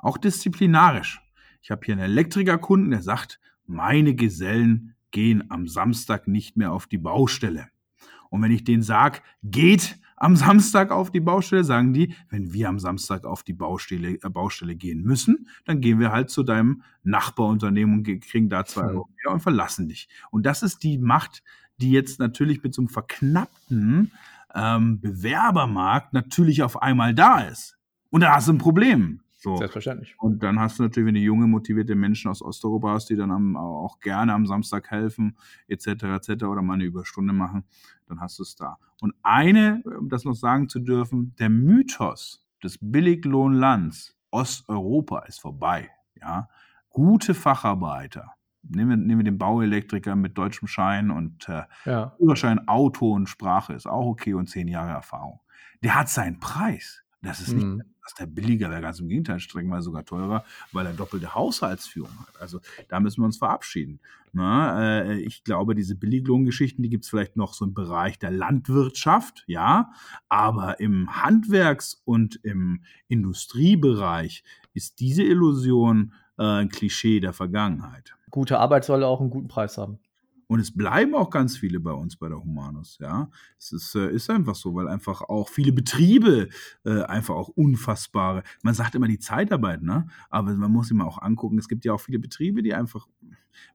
Auch 0.00 0.18
disziplinarisch. 0.18 1.20
Ich 1.62 1.70
habe 1.70 1.82
hier 1.84 1.94
einen 1.94 2.10
Elektrikerkunden, 2.10 2.90
der 2.90 3.02
sagt, 3.02 3.38
meine 3.66 4.16
Gesellen 4.16 4.96
gehen 5.12 5.52
am 5.52 5.68
Samstag 5.68 6.26
nicht 6.26 6.56
mehr 6.56 6.72
auf 6.72 6.88
die 6.88 6.98
Baustelle. 6.98 7.68
Und 8.28 8.42
wenn 8.42 8.50
ich 8.50 8.64
denen 8.64 8.82
sage, 8.82 9.20
geht 9.44 10.00
am 10.20 10.36
Samstag 10.36 10.92
auf 10.92 11.10
die 11.10 11.20
Baustelle, 11.20 11.64
sagen 11.64 11.92
die, 11.92 12.14
wenn 12.28 12.52
wir 12.52 12.68
am 12.68 12.78
Samstag 12.78 13.24
auf 13.24 13.42
die 13.42 13.54
Baustelle, 13.54 14.18
äh, 14.22 14.28
Baustelle 14.28 14.76
gehen 14.76 15.02
müssen, 15.02 15.48
dann 15.64 15.80
gehen 15.80 15.98
wir 15.98 16.12
halt 16.12 16.30
zu 16.30 16.42
deinem 16.42 16.82
Nachbarunternehmen 17.02 17.94
und 17.96 18.20
kriegen 18.20 18.50
da 18.50 18.64
zwei 18.64 18.82
hm. 18.82 18.88
Euro 18.90 19.08
mehr 19.16 19.32
und 19.32 19.40
verlassen 19.40 19.88
dich. 19.88 20.08
Und 20.30 20.44
das 20.44 20.62
ist 20.62 20.82
die 20.82 20.98
Macht, 20.98 21.42
die 21.78 21.90
jetzt 21.90 22.20
natürlich 22.20 22.62
mit 22.62 22.74
so 22.74 22.82
einem 22.82 22.90
verknappten 22.90 24.12
ähm, 24.54 25.00
Bewerbermarkt 25.00 26.12
natürlich 26.12 26.62
auf 26.62 26.82
einmal 26.82 27.14
da 27.14 27.40
ist. 27.40 27.78
Und 28.10 28.20
da 28.20 28.34
hast 28.34 28.48
du 28.48 28.52
ein 28.52 28.58
Problem. 28.58 29.22
So. 29.42 29.56
Selbstverständlich. 29.56 30.14
Und 30.18 30.42
dann 30.42 30.60
hast 30.60 30.78
du 30.78 30.82
natürlich, 30.82 31.06
wenn 31.06 31.14
du 31.14 31.20
junge, 31.20 31.46
motivierte 31.46 31.94
Menschen 31.94 32.30
aus 32.30 32.42
Osteuropa 32.42 32.92
hast, 32.92 33.08
die 33.08 33.16
dann 33.16 33.30
am, 33.30 33.56
auch 33.56 33.98
gerne 33.98 34.34
am 34.34 34.44
Samstag 34.44 34.90
helfen, 34.90 35.36
etc., 35.66 35.86
etc., 35.86 36.44
oder 36.44 36.60
mal 36.60 36.74
eine 36.74 36.84
Überstunde 36.84 37.32
machen, 37.32 37.64
dann 38.06 38.20
hast 38.20 38.38
du 38.38 38.42
es 38.42 38.54
da. 38.54 38.76
Und 39.00 39.14
eine, 39.22 39.82
um 39.98 40.10
das 40.10 40.24
noch 40.24 40.34
sagen 40.34 40.68
zu 40.68 40.78
dürfen, 40.78 41.34
der 41.38 41.48
Mythos 41.48 42.46
des 42.62 42.76
Billiglohnlands 42.82 44.14
Osteuropa 44.30 45.20
ist 45.20 45.40
vorbei. 45.40 45.88
Ja? 46.20 46.50
Gute 46.90 47.32
Facharbeiter, 47.32 48.34
nehmen 48.62 48.90
wir, 48.90 48.96
nehmen 48.98 49.20
wir 49.20 49.24
den 49.24 49.38
Bauelektriker 49.38 50.16
mit 50.16 50.36
deutschem 50.36 50.68
Schein 50.68 51.10
und 51.10 51.48
äh, 51.48 51.62
ja. 51.86 52.14
Führerschein 52.18 52.68
Auto 52.68 53.12
und 53.12 53.26
Sprache 53.26 53.72
ist 53.72 53.86
auch 53.86 54.04
okay 54.04 54.34
und 54.34 54.50
zehn 54.50 54.68
Jahre 54.68 54.90
Erfahrung. 54.90 55.40
Der 55.82 55.94
hat 55.94 56.10
seinen 56.10 56.40
Preis. 56.40 57.02
Das 57.22 57.40
ist 57.40 57.54
mhm. 57.54 57.82
Dass 58.10 58.14
der 58.18 58.26
billiger 58.26 58.70
wäre, 58.70 58.80
ganz 58.80 59.00
im 59.00 59.08
Gegenteil, 59.08 59.40
streckenweise 59.40 59.84
sogar 59.84 60.04
teurer, 60.04 60.44
weil 60.72 60.86
er 60.86 60.92
doppelte 60.92 61.34
Haushaltsführung 61.34 62.18
hat. 62.20 62.40
Also 62.40 62.60
da 62.88 63.00
müssen 63.00 63.20
wir 63.20 63.26
uns 63.26 63.38
verabschieden. 63.38 64.00
Na, 64.32 65.02
äh, 65.02 65.20
ich 65.20 65.44
glaube, 65.44 65.74
diese 65.74 65.96
Billiglohngeschichten, 65.96 66.82
die 66.82 66.90
gibt 66.90 67.04
es 67.04 67.10
vielleicht 67.10 67.36
noch 67.36 67.54
so 67.54 67.64
im 67.64 67.74
Bereich 67.74 68.18
der 68.18 68.30
Landwirtschaft, 68.30 69.44
ja, 69.46 69.90
aber 70.28 70.80
im 70.80 71.22
Handwerks- 71.22 72.00
und 72.04 72.36
im 72.44 72.82
Industriebereich 73.08 74.44
ist 74.72 75.00
diese 75.00 75.22
Illusion 75.22 76.12
äh, 76.38 76.44
ein 76.44 76.68
Klischee 76.68 77.20
der 77.20 77.32
Vergangenheit. 77.32 78.14
Gute 78.30 78.58
Arbeit 78.58 78.84
soll 78.84 79.02
auch 79.02 79.20
einen 79.20 79.30
guten 79.30 79.48
Preis 79.48 79.78
haben. 79.78 79.98
Und 80.50 80.58
es 80.58 80.76
bleiben 80.76 81.14
auch 81.14 81.30
ganz 81.30 81.56
viele 81.56 81.78
bei 81.78 81.92
uns 81.92 82.16
bei 82.16 82.28
der 82.28 82.42
Humanus, 82.42 82.98
ja. 83.00 83.30
Es 83.56 83.70
ist, 83.70 83.94
äh, 83.94 84.10
ist 84.10 84.30
einfach 84.30 84.56
so, 84.56 84.74
weil 84.74 84.88
einfach 84.88 85.22
auch 85.22 85.48
viele 85.48 85.70
Betriebe 85.70 86.48
äh, 86.84 87.02
einfach 87.02 87.36
auch 87.36 87.50
unfassbare, 87.50 88.42
man 88.64 88.74
sagt 88.74 88.96
immer 88.96 89.06
die 89.06 89.20
Zeitarbeit, 89.20 89.80
ne? 89.80 90.08
Aber 90.28 90.52
man 90.54 90.72
muss 90.72 90.90
immer 90.90 91.06
auch 91.06 91.22
angucken, 91.22 91.56
es 91.56 91.68
gibt 91.68 91.84
ja 91.84 91.92
auch 91.92 92.00
viele 92.00 92.18
Betriebe, 92.18 92.64
die 92.64 92.74
einfach 92.74 93.06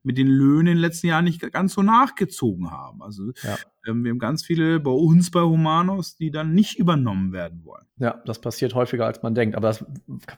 mit 0.04 0.18
den 0.18 0.28
Löhnen 0.28 0.68
in 0.68 0.74
den 0.74 0.78
letzten 0.80 1.08
Jahren 1.08 1.24
nicht 1.24 1.40
ganz 1.54 1.76
so 1.76 1.82
nachgezogen 1.82 2.70
haben. 2.72 3.02
Also 3.02 3.32
ja. 3.44 3.56
ähm, 3.88 4.04
wir 4.04 4.12
haben 4.12 4.20
ganz 4.20 4.44
viele 4.44 4.82
bei 4.82 4.92
uns 4.92 5.32
bei 5.32 5.44
Humanos, 5.44 6.18
die 6.18 6.30
dann 6.30 6.54
nicht 6.54 6.78
übernommen 6.78 7.32
werden 7.32 7.64
wollen. 7.64 7.86
Ja, 8.00 8.22
das 8.26 8.40
passiert 8.42 8.76
häufiger, 8.76 9.06
als 9.06 9.24
man 9.24 9.34
denkt. 9.34 9.56
Aber 9.56 9.70
das 9.70 9.86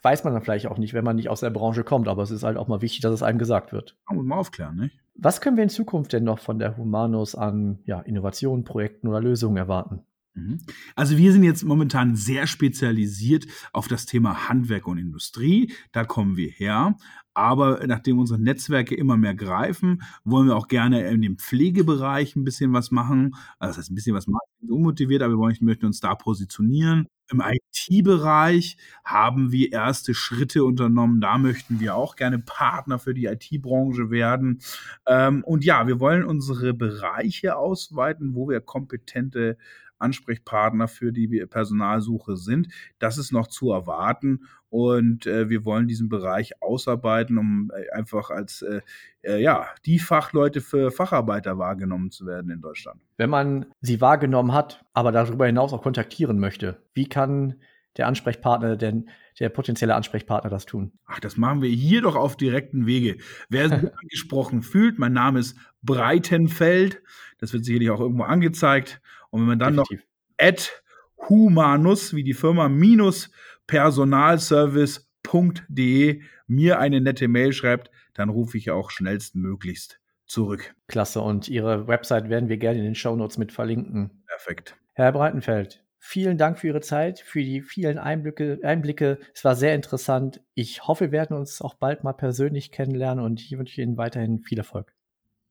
weiß 0.03 0.23
man 0.23 0.33
dann 0.33 0.43
vielleicht 0.43 0.67
auch 0.67 0.77
nicht, 0.77 0.93
wenn 0.93 1.03
man 1.03 1.15
nicht 1.15 1.29
aus 1.29 1.39
der 1.39 1.49
Branche 1.49 1.83
kommt. 1.83 2.07
Aber 2.07 2.21
es 2.21 2.29
ist 2.29 2.43
halt 2.43 2.57
auch 2.57 2.67
mal 2.67 2.83
wichtig, 2.83 3.01
dass 3.01 3.13
es 3.13 3.23
einem 3.23 3.39
gesagt 3.39 3.73
wird. 3.73 3.97
Da 4.07 4.13
muss 4.13 4.25
man 4.25 4.37
aufklären, 4.37 4.75
nicht? 4.75 4.99
Was 5.19 5.41
können 5.41 5.57
wir 5.57 5.63
in 5.63 5.69
Zukunft 5.69 6.13
denn 6.13 6.23
noch 6.23 6.39
von 6.39 6.59
der 6.59 6.77
Humanos 6.77 7.35
an 7.35 7.79
ja, 7.85 7.99
Innovationen, 8.01 8.63
Projekten 8.63 9.07
oder 9.07 9.19
Lösungen 9.19 9.57
erwarten? 9.57 10.01
Mhm. 10.37 10.59
Also 10.95 11.17
wir 11.17 11.31
sind 11.33 11.43
jetzt 11.43 11.63
momentan 11.63 12.15
sehr 12.15 12.45
spezialisiert 12.45 13.47
auf 13.73 13.87
das 13.87 14.05
Thema 14.05 14.47
Handwerk 14.47 14.87
und 14.87 14.99
Industrie. 14.99 15.73
Da 15.91 16.05
kommen 16.05 16.37
wir 16.37 16.49
her. 16.49 16.95
Aber 17.33 17.85
nachdem 17.85 18.19
unsere 18.19 18.39
Netzwerke 18.39 18.95
immer 18.95 19.17
mehr 19.17 19.35
greifen, 19.35 20.01
wollen 20.23 20.47
wir 20.47 20.55
auch 20.55 20.67
gerne 20.67 21.07
in 21.09 21.21
dem 21.21 21.37
Pflegebereich 21.37 22.35
ein 22.35 22.43
bisschen 22.43 22.73
was 22.73 22.91
machen. 22.91 23.35
Also 23.59 23.71
das 23.71 23.77
heißt 23.77 23.91
ein 23.91 23.95
bisschen 23.95 24.15
was 24.15 24.27
machen, 24.27 24.47
unmotiviert, 24.67 25.21
aber 25.23 25.33
wir 25.33 25.55
möchten 25.61 25.85
uns 25.85 25.99
da 25.99 26.15
positionieren. 26.15 27.07
Im 27.29 27.41
IT-Bereich 27.41 28.77
haben 29.03 29.51
wir 29.51 29.71
erste 29.71 30.13
Schritte 30.13 30.63
unternommen. 30.63 31.19
Da 31.21 31.37
möchten 31.37 31.79
wir 31.79 31.95
auch 31.95 32.15
gerne 32.15 32.39
Partner 32.39 32.99
für 32.99 33.13
die 33.13 33.25
IT-Branche 33.25 34.09
werden. 34.09 34.61
Ähm, 35.05 35.43
und 35.43 35.65
ja, 35.65 35.87
wir 35.87 35.99
wollen 35.99 36.23
unsere 36.23 36.73
Bereiche 36.73 37.57
ausweiten, 37.57 38.33
wo 38.33 38.47
wir 38.49 38.61
kompetente 38.61 39.57
Ansprechpartner 39.99 40.87
für 40.87 41.11
die 41.11 41.27
Personalsuche 41.45 42.37
sind. 42.37 42.69
Das 42.99 43.17
ist 43.17 43.31
noch 43.31 43.47
zu 43.47 43.71
erwarten 43.71 44.41
und 44.69 45.25
äh, 45.25 45.49
wir 45.49 45.65
wollen 45.65 45.87
diesen 45.87 46.09
Bereich 46.09 46.61
ausarbeiten, 46.61 47.37
um 47.37 47.71
äh, 47.73 47.89
einfach 47.91 48.29
als 48.29 48.61
äh, 48.61 48.81
äh, 49.21 49.41
ja, 49.41 49.67
die 49.85 49.99
Fachleute 49.99 50.61
für 50.61 50.91
Facharbeiter 50.91 51.57
wahrgenommen 51.57 52.11
zu 52.11 52.25
werden 52.25 52.51
in 52.51 52.61
Deutschland. 52.61 53.01
Wenn 53.17 53.29
man 53.29 53.65
sie 53.81 54.01
wahrgenommen 54.01 54.53
hat, 54.53 54.83
aber 54.93 55.11
darüber 55.11 55.45
hinaus 55.45 55.73
auch 55.73 55.81
kontaktieren 55.81 56.39
möchte, 56.39 56.81
wie 56.93 57.07
kann 57.07 57.55
der 57.95 58.07
Ansprechpartner 58.07 58.75
denn 58.75 59.09
der 59.39 59.49
potenzielle 59.49 59.95
Ansprechpartner 59.95 60.49
das 60.49 60.65
tun? 60.65 60.91
Ach, 61.05 61.19
das 61.19 61.37
machen 61.37 61.61
wir 61.61 61.69
hier 61.69 62.01
doch 62.01 62.15
auf 62.15 62.35
direkten 62.35 62.85
Wege. 62.85 63.17
Wer 63.49 63.69
sich 63.69 63.79
angesprochen 64.01 64.61
fühlt, 64.61 64.99
mein 64.99 65.13
Name 65.13 65.39
ist 65.39 65.57
Breitenfeld. 65.81 67.01
Das 67.39 67.53
wird 67.53 67.65
sicherlich 67.65 67.89
auch 67.89 67.99
irgendwo 67.99 68.23
angezeigt. 68.23 69.01
Und 69.29 69.41
wenn 69.41 69.47
man 69.47 69.59
dann 69.59 69.77
Definitiv. 69.77 69.99
noch 69.99 70.47
at 70.47 70.83
humanus, 71.29 72.13
wie 72.13 72.23
die 72.23 72.33
Firma, 72.33 72.69
minus 72.69 73.31
personalservice.de 73.67 76.21
mir 76.47 76.79
eine 76.79 77.01
nette 77.01 77.27
Mail 77.27 77.53
schreibt, 77.53 77.91
dann 78.13 78.29
rufe 78.29 78.57
ich 78.57 78.71
auch 78.71 78.89
schnellstmöglichst 78.89 79.99
zurück. 80.25 80.73
Klasse. 80.87 81.21
Und 81.21 81.47
Ihre 81.47 81.87
Website 81.87 82.29
werden 82.29 82.49
wir 82.49 82.57
gerne 82.57 82.79
in 82.79 82.85
den 82.85 82.95
Shownotes 82.95 83.37
mit 83.37 83.51
verlinken. 83.51 84.23
Perfekt. 84.27 84.75
Herr 84.93 85.11
Breitenfeld, 85.11 85.83
vielen 85.99 86.37
Dank 86.37 86.59
für 86.59 86.67
Ihre 86.67 86.81
Zeit, 86.81 87.19
für 87.19 87.41
die 87.41 87.61
vielen 87.61 87.97
Einblicke. 87.97 88.59
Einblicke. 88.63 89.19
Es 89.33 89.43
war 89.43 89.55
sehr 89.55 89.75
interessant. 89.75 90.41
Ich 90.53 90.87
hoffe, 90.87 91.05
wir 91.05 91.11
werden 91.11 91.37
uns 91.37 91.61
auch 91.61 91.75
bald 91.75 92.03
mal 92.03 92.13
persönlich 92.13 92.71
kennenlernen 92.71 93.23
und 93.23 93.41
ich 93.41 93.57
wünsche 93.57 93.81
Ihnen 93.81 93.97
weiterhin 93.97 94.39
viel 94.39 94.57
Erfolg. 94.57 94.93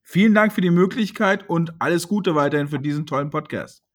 Vielen 0.03 0.35
Dank 0.35 0.53
für 0.53 0.61
die 0.61 0.71
Möglichkeit 0.71 1.49
und 1.49 1.75
alles 1.81 2.07
Gute 2.07 2.35
weiterhin 2.35 2.69
für 2.69 2.79
diesen 2.79 3.07
tollen 3.07 3.31
Podcast. 3.31 3.86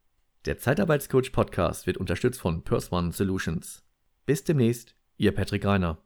Der 0.46 0.58
Zeitarbeitscoach 0.58 1.30
Podcast 1.30 1.86
wird 1.86 1.98
unterstützt 1.98 2.40
von 2.40 2.64
Purse 2.64 2.90
One 2.90 3.12
Solutions. 3.12 3.84
Bis 4.26 4.42
demnächst, 4.42 4.96
Ihr 5.22 5.30
Patrick 5.30 5.64
Reiner. 5.64 6.01